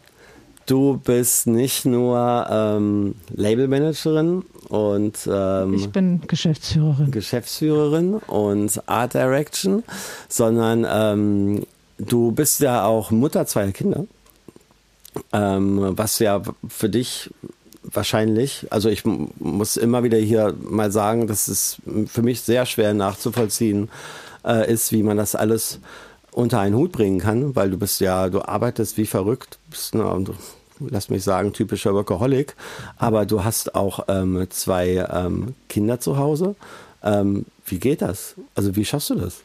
[0.67, 7.11] du bist nicht nur ähm, Labelmanagerin und ähm, ich bin Geschäftsführerin.
[7.11, 9.83] Geschäftsführerin und Art Direction,
[10.29, 11.67] sondern ähm,
[11.99, 14.05] du bist ja auch Mutter zweier Kinder
[15.33, 17.31] ähm, was ja für dich
[17.83, 22.95] wahrscheinlich, also ich muss immer wieder hier mal sagen, dass es für mich sehr schwer
[22.95, 23.89] nachzuvollziehen
[24.45, 25.81] äh, ist, wie man das alles
[26.33, 30.19] unter einen Hut bringen kann, weil du bist ja, du arbeitest wie verrückt, bist, na,
[30.81, 32.55] lass mich sagen, typischer Workaholic,
[32.97, 36.55] aber du hast auch ähm, zwei ähm, Kinder zu Hause.
[37.03, 38.35] Ähm, wie geht das?
[38.55, 39.41] Also wie schaffst du das?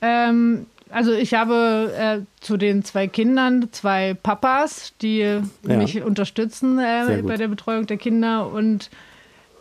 [0.00, 5.42] Ähm, also ich habe äh, zu den zwei Kindern zwei Papas, die ja.
[5.64, 8.90] mich unterstützen äh, bei der Betreuung der Kinder und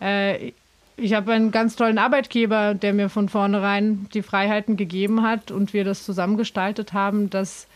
[0.01, 0.51] äh,
[0.97, 5.73] ich habe einen ganz tollen Arbeitgeber, der mir von vornherein die Freiheiten gegeben hat und
[5.73, 7.67] wir das zusammengestaltet haben, dass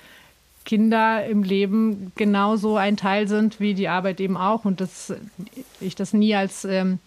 [0.65, 5.13] Kinder im Leben genauso ein Teil sind wie die Arbeit eben auch und dass
[5.79, 6.99] ich das nie als ähm,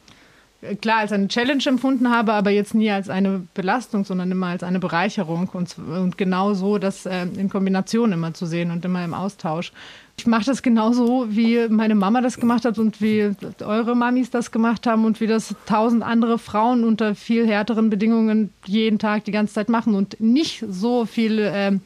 [0.80, 4.62] klar als eine Challenge empfunden habe, aber jetzt nie als eine Belastung, sondern immer als
[4.62, 9.04] eine Bereicherung und, und genau so das äh, in Kombination immer zu sehen und immer
[9.04, 9.72] im Austausch.
[10.16, 14.50] Ich mache das genauso, wie meine Mama das gemacht hat und wie eure Mamis das
[14.50, 19.30] gemacht haben und wie das tausend andere Frauen unter viel härteren Bedingungen jeden Tag die
[19.30, 21.78] ganze Zeit machen und nicht so viel äh,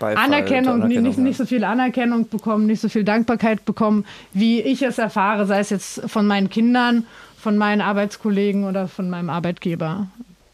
[0.00, 4.82] Anerkennung, Anerkennung nicht, nicht so viel Anerkennung bekommen, nicht so viel Dankbarkeit bekommen, wie ich
[4.82, 7.06] es erfahre, sei es jetzt von meinen Kindern
[7.42, 10.06] von meinen Arbeitskollegen oder von meinem Arbeitgeber.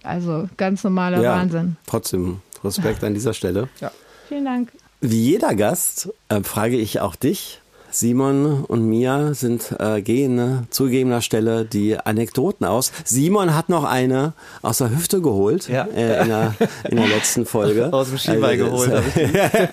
[0.03, 1.77] Also ganz normaler ja, Wahnsinn.
[1.87, 3.69] Trotzdem Respekt an dieser Stelle.
[3.81, 3.93] Ja.
[4.29, 4.73] Vielen Dank.
[5.01, 7.61] Wie jeder Gast äh, frage ich auch dich.
[7.91, 12.93] Simon und mir sind äh, gehen zugegebener Stelle die Anekdoten aus.
[13.05, 15.85] Simon hat noch eine aus der Hüfte geholt ja.
[15.85, 16.55] äh, in, der,
[16.91, 17.89] in, der, letzten Folge.
[17.93, 19.03] Aus dem Skibein also, geholt.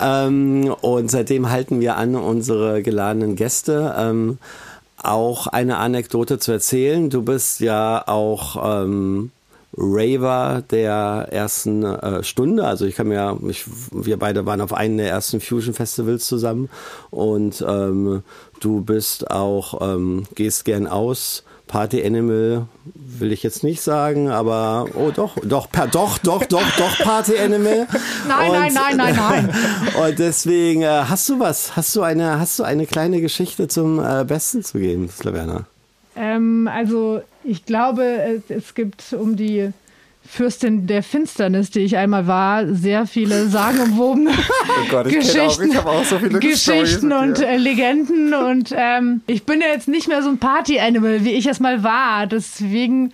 [0.00, 3.94] ähm, und seitdem halten wir an unsere geladenen Gäste.
[3.96, 4.38] Ähm,
[5.04, 7.10] auch eine Anekdote zu erzählen.
[7.10, 9.30] Du bist ja auch ähm,
[9.76, 12.64] Raver der ersten äh, Stunde.
[12.64, 16.68] Also ich kann mir, ich, wir beide waren auf einem der ersten Fusion Festivals zusammen
[17.10, 18.22] und ähm,
[18.60, 24.84] du bist auch, ähm, gehst gern aus, Party Animal will ich jetzt nicht sagen, aber
[24.94, 27.86] oh doch, doch, per, doch, doch, doch, doch Party Animal.
[28.28, 29.50] Nein, und, nein, nein, nein, nein.
[30.06, 31.74] Und deswegen äh, hast du was?
[31.74, 35.64] Hast du eine, hast du eine kleine Geschichte zum äh, Besten zu geben, Slaverna?
[36.14, 39.72] Ähm, also ich glaube, es, es gibt um die
[40.34, 46.04] Fürstin der Finsternis, die ich einmal war, sehr viele sagenumwobene Oh Gott, ich Geschichten, auch
[46.04, 50.30] so viele Geschichten und äh, Legenden und ähm, ich bin ja jetzt nicht mehr so
[50.30, 52.26] ein Party-Animal, wie ich es mal war.
[52.26, 53.12] Deswegen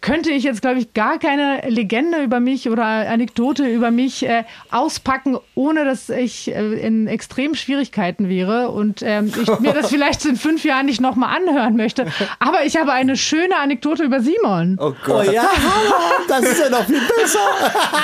[0.00, 4.44] könnte ich jetzt, glaube ich, gar keine Legende über mich oder Anekdote über mich äh,
[4.70, 10.24] auspacken, ohne dass ich äh, in extremen Schwierigkeiten wäre und ähm, ich mir das vielleicht
[10.26, 12.06] in fünf Jahren nicht nochmal anhören möchte.
[12.38, 14.78] Aber ich habe eine schöne Anekdote über Simon.
[14.80, 17.38] Oh Oh Gott, ja, Hammer, das ist ja noch viel besser.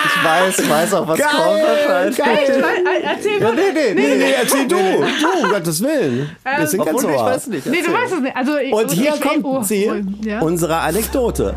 [0.07, 2.17] ich weiß, weiß auch, was Geil, kommt wahrscheinlich.
[2.17, 2.85] geil.
[2.87, 3.55] Äh, Erzähl Ja, mal.
[3.55, 4.77] nee, nee, Nee, nee, nee, erzähl du.
[4.77, 6.31] Du, um Gottes Willen.
[6.57, 7.67] Wir sind ganz Obwohl, ich weiß nicht.
[7.67, 7.95] Nee, du erzähl.
[7.95, 8.37] weißt es nicht.
[8.37, 10.41] Also, Und hier ich- kommt oh, sie, oh, ja.
[10.41, 11.55] unsere Anekdote.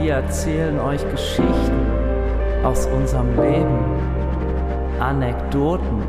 [0.00, 1.86] Wir erzählen euch Geschichten
[2.64, 3.78] aus unserem Leben.
[4.98, 6.02] Anekdoten.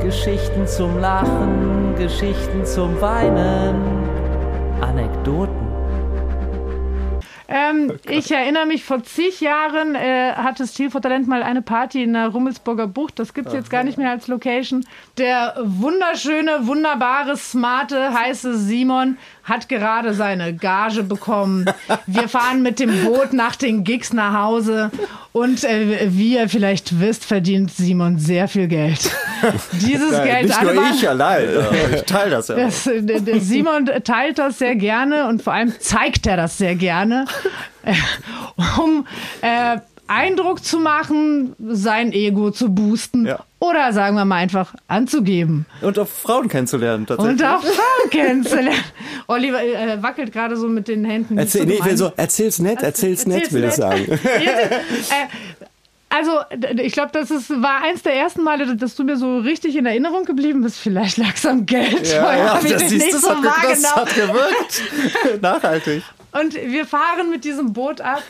[0.00, 3.76] Geschichten zum Lachen, Geschichten zum Weinen.
[4.80, 5.64] Anekdoten.
[7.46, 12.02] Ähm, ich erinnere mich, vor zig Jahren äh, hatte Steel for Talent mal eine Party
[12.02, 13.18] in der Rummelsburger Bucht.
[13.18, 14.86] Das gibt es jetzt gar nicht mehr als Location.
[15.18, 21.66] Der wunderschöne, wunderbare, smarte, heiße Simon hat gerade seine Gage bekommen.
[22.06, 24.90] Wir fahren mit dem Boot nach den Gigs nach Hause.
[25.32, 29.10] Und äh, wie ihr vielleicht wisst, verdient Simon sehr viel Geld.
[29.72, 31.48] Dieses Nein, Geld nicht nur ich allein.
[31.94, 32.56] Ich teile das ja.
[32.56, 37.26] das, äh, Simon teilt das sehr gerne und vor allem zeigt er das sehr gerne,
[37.84, 37.94] äh,
[38.78, 39.06] um
[39.42, 43.40] äh, Eindruck zu machen, sein Ego zu boosten Ja.
[43.58, 47.40] oder sagen wir mal einfach anzugeben Und auf Frauen kennenzulernen, tatsächlich.
[47.40, 48.84] und auch Frauen kennenzulernen.
[49.28, 51.38] Oliver äh, wackelt gerade so mit den Händen.
[51.38, 54.20] Erzähl, nee, ich will so, erzähl's nett, erzähl's nett, will ich Erzähl's sagen.
[54.40, 55.26] äh,
[56.10, 56.30] also,
[56.80, 59.84] ich glaube, das ist, war eins der ersten Male, dass du mir so richtig in
[59.84, 60.78] Erinnerung geblieben bist.
[60.78, 62.06] Vielleicht lag es am Geld.
[62.06, 64.82] Ja, ja, das, siehst, nicht du, so das, hat, das hat gewirkt.
[65.42, 66.04] Nachhaltig.
[66.30, 68.22] Und wir fahren mit diesem Boot ab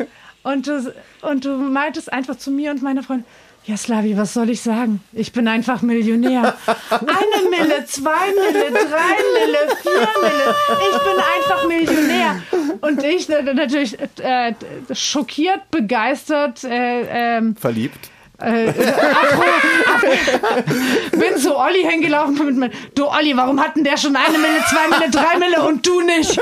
[0.44, 3.26] und du, und du meintest einfach zu mir und meiner Freundin,
[3.66, 5.00] ja Slavi, was soll ich sagen?
[5.12, 6.54] Ich bin einfach Millionär.
[6.90, 10.54] Eine Mille, zwei Mille, drei Mille, vier Mille.
[10.90, 12.42] Ich bin einfach Millionär.
[12.82, 14.54] Und ich äh, natürlich äh,
[14.92, 18.10] schockiert, begeistert, äh, ähm, Verliebt.
[18.38, 18.72] Äh,
[21.12, 24.88] bin zu Olli hingelaufen mit meinem, du Olli, warum hatten der schon eine Mille, zwei
[24.88, 26.38] Mille, drei Mille und du nicht?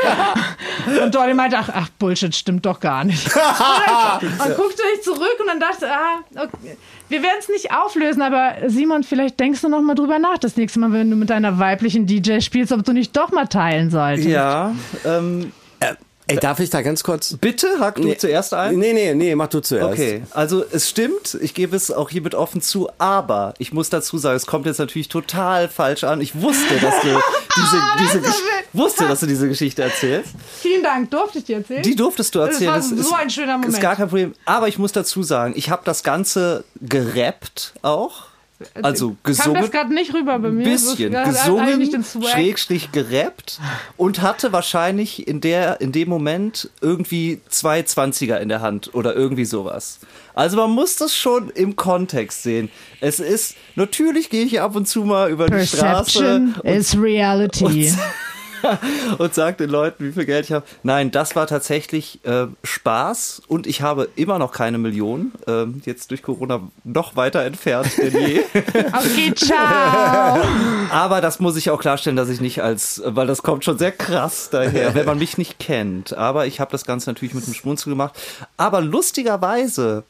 [1.02, 3.26] Und Olli meinte, ach, ach Bullshit, stimmt doch gar nicht.
[3.36, 6.76] Und, dann, und guckte ich zurück und dann dachte, ah, okay.
[7.08, 10.56] wir werden es nicht auflösen, aber Simon, vielleicht denkst du noch mal drüber nach, das
[10.56, 13.90] nächste Mal, wenn du mit deiner weiblichen DJ spielst, ob du nicht doch mal teilen
[13.90, 14.28] solltest.
[14.28, 14.74] Ja,
[15.04, 15.52] ähm,
[16.32, 17.36] Ey, darf ich da ganz kurz?
[17.40, 18.78] bitte hack du zuerst ein.
[18.78, 19.92] Nee, nee, nee, mach du zuerst.
[19.92, 24.18] Okay, also es stimmt, ich gebe es auch hiermit offen zu, aber ich muss dazu
[24.18, 26.20] sagen, es kommt jetzt natürlich total falsch an.
[26.20, 27.08] Ich wusste, dass du
[27.56, 30.30] diese, diese Das ist wusste, dass du diese Geschichte erzählst.
[30.60, 31.82] Vielen Dank, durfte ich dir erzählen?
[31.82, 32.72] Die durftest du erzählen.
[32.74, 33.72] Das war so ein schöner Moment.
[33.74, 34.34] Ist gar kein Problem.
[34.44, 38.31] Aber ich muss dazu sagen, ich habe das Ganze gerappt auch.
[38.82, 39.62] Also Kam gesungen.
[39.62, 40.64] das gerade nicht rüber bei mir?
[40.64, 43.60] bisschen den gesungen, schrägstrich gerappt
[43.96, 49.14] und hatte wahrscheinlich in der in dem Moment irgendwie zwei Zwanziger in der Hand oder
[49.14, 50.00] irgendwie sowas.
[50.34, 52.70] Also man muss das schon im Kontext sehen.
[53.00, 57.92] Es ist natürlich gehe ich ab und zu mal über die Straße Perception is reality.
[59.18, 60.64] und sage den Leuten, wie viel Geld ich habe.
[60.82, 65.32] Nein, das war tatsächlich äh, Spaß und ich habe immer noch keine Millionen.
[65.46, 68.40] Ähm, jetzt durch Corona noch weiter entfernt denn je.
[68.92, 70.42] Okay, ciao.
[70.90, 73.92] Aber das muss ich auch klarstellen, dass ich nicht als, weil das kommt schon sehr
[73.92, 76.16] krass daher, wenn man mich nicht kennt.
[76.16, 78.18] Aber ich habe das Ganze natürlich mit einem Schmunzel gemacht.
[78.56, 80.04] Aber lustigerweise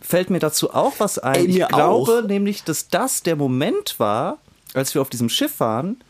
[0.00, 1.36] fällt mir dazu auch was ein.
[1.36, 2.26] Ey, ich glaube auch.
[2.26, 4.38] nämlich, dass das der Moment war,
[4.74, 6.02] als wir auf diesem Schiff waren,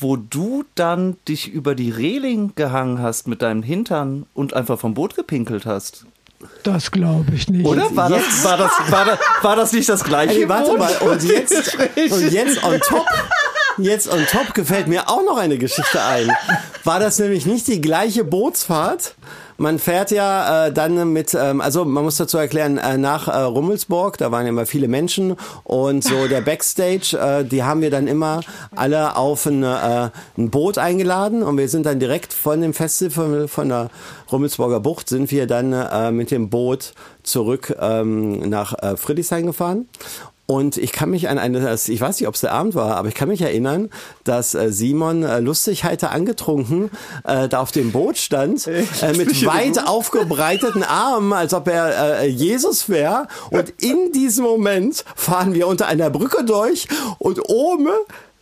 [0.00, 4.94] wo du dann dich über die Reling gehangen hast mit deinem Hintern und einfach vom
[4.94, 6.06] Boot gepinkelt hast.
[6.62, 7.66] Das glaube ich nicht.
[7.66, 7.94] Oder?
[7.96, 10.40] War das, war, das, war, das, war das nicht das gleiche?
[10.40, 13.06] Ey, warte mal, und jetzt, und jetzt on top,
[13.78, 16.30] jetzt on top gefällt mir auch noch eine Geschichte ein.
[16.84, 19.14] War das nämlich nicht die gleiche Bootsfahrt?
[19.60, 23.40] Man fährt ja äh, dann mit, ähm, also man muss dazu erklären, äh, nach äh,
[23.40, 25.34] Rummelsburg, da waren ja immer viele Menschen
[25.64, 28.40] und so der Backstage, äh, die haben wir dann immer
[28.76, 33.48] alle auf ein, äh, ein Boot eingeladen und wir sind dann direkt von dem Festival
[33.48, 33.90] von der
[34.30, 36.92] Rummelsburger Bucht sind wir dann äh, mit dem Boot
[37.24, 39.88] zurück ähm, nach äh, Friedrichshain gefahren.
[40.50, 43.08] Und ich kann mich an eine, ich weiß nicht, ob es der Abend war, aber
[43.08, 43.90] ich kann mich erinnern,
[44.24, 46.90] dass äh, Simon äh, lustig heiter angetrunken
[47.24, 52.28] äh, da auf dem Boot stand, äh, mit weit aufgebreiteten Armen, als ob er äh,
[52.28, 53.28] Jesus wäre.
[53.50, 56.88] Und in diesem Moment fahren wir unter einer Brücke durch
[57.18, 57.90] und oben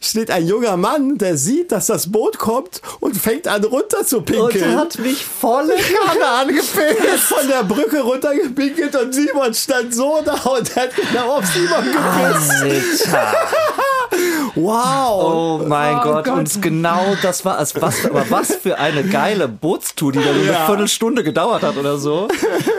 [0.07, 4.23] steht ein junger Mann, der sieht, dass das Boot kommt und fängt an runter zu
[4.23, 4.71] pinkeln.
[4.75, 5.75] Und hat mich volle
[6.07, 7.25] Kanne angepisst.
[7.25, 13.09] von der Brücke runtergepinkelt und Simon stand so da und hat genau auf Simon gepisst.
[14.57, 15.61] Wow.
[15.63, 16.25] Oh mein Oh Gott.
[16.25, 16.39] Gott.
[16.39, 17.81] Und genau das war es.
[17.81, 20.57] Was, aber was für eine geile Bootstour, die dann Ja.
[20.57, 22.27] eine Viertelstunde gedauert hat oder so.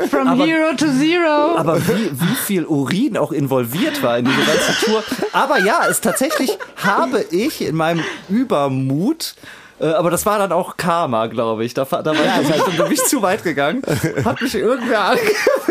[0.09, 1.55] From Aber- Hero to Zero.
[1.57, 5.03] Aber wie, wie viel Urin auch involviert war in diese ganze Tour.
[5.33, 9.35] Aber ja, es tatsächlich habe ich in meinem Übermut
[9.79, 11.75] äh, aber das war dann auch Karma, glaube ich.
[11.75, 13.83] Da, da war ich halt dann bin ich zu weit gegangen.
[14.25, 15.03] Hat mich irgendwer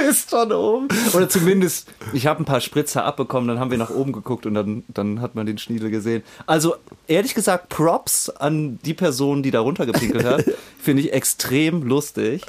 [0.07, 0.89] angepisst von oben.
[1.15, 4.55] Oder zumindest, ich habe ein paar Spritzer abbekommen, dann haben wir nach oben geguckt und
[4.55, 6.23] dann, dann hat man den Schniedel gesehen.
[6.47, 6.77] Also
[7.07, 10.45] ehrlich gesagt, Props an die Person, die da runtergepinkelt hat.
[10.79, 12.43] Finde ich extrem lustig.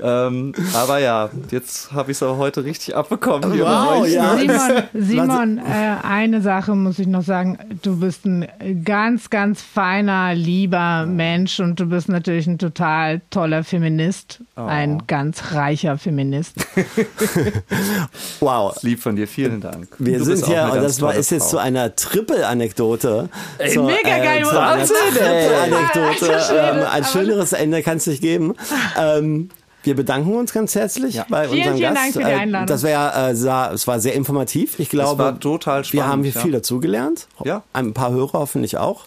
[0.00, 3.58] ähm, aber ja, jetzt habe ich es auch heute richtig abbekommen.
[3.58, 4.36] Wow, ja.
[4.36, 7.58] Simon, Simon äh, eine Sache muss ich noch sagen.
[7.82, 8.46] Du bist ein
[8.84, 14.42] ganz, ganz feiner, lieber Mensch und du bist natürlich ein total toller Feminist.
[14.54, 16.64] Ein ganz reicher Feminist.
[18.40, 18.76] Wow.
[18.82, 19.88] Lieb von dir, vielen Dank.
[19.98, 21.50] Wir Du sind ja, und das war, ist jetzt Frau.
[21.50, 23.28] zu einer Triple-Anekdote.
[23.58, 24.84] Mega geil, zu einer.
[24.86, 26.40] Triple-Anekdote.
[26.54, 28.54] Ähm, ein schöneres Ende kann es nicht geben.
[28.98, 29.50] Ähm,
[29.84, 31.26] wir bedanken uns ganz herzlich Ja.
[31.28, 32.04] bei Vielen, unserem vielen Gast.
[32.04, 32.66] Dank für die Äh, Einladung.
[32.68, 34.78] Das war, äh, sah, es war sehr informativ.
[34.78, 36.40] Ich glaube, war total wir spannend, haben hier ja.
[36.40, 37.26] viel dazugelernt.
[37.44, 37.62] Ja.
[37.72, 39.04] Ein paar Hörer hoffentlich auch.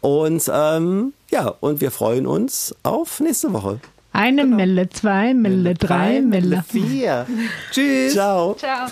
[0.00, 3.78] Und ähm, ja, und wir freuen uns auf nächste Woche.
[4.12, 6.62] Eine Mille, zwei Mille, drei Mille.
[6.68, 7.26] vier.
[7.70, 8.12] Tschüss.
[8.12, 8.54] Ciao.
[8.54, 8.88] Ciao.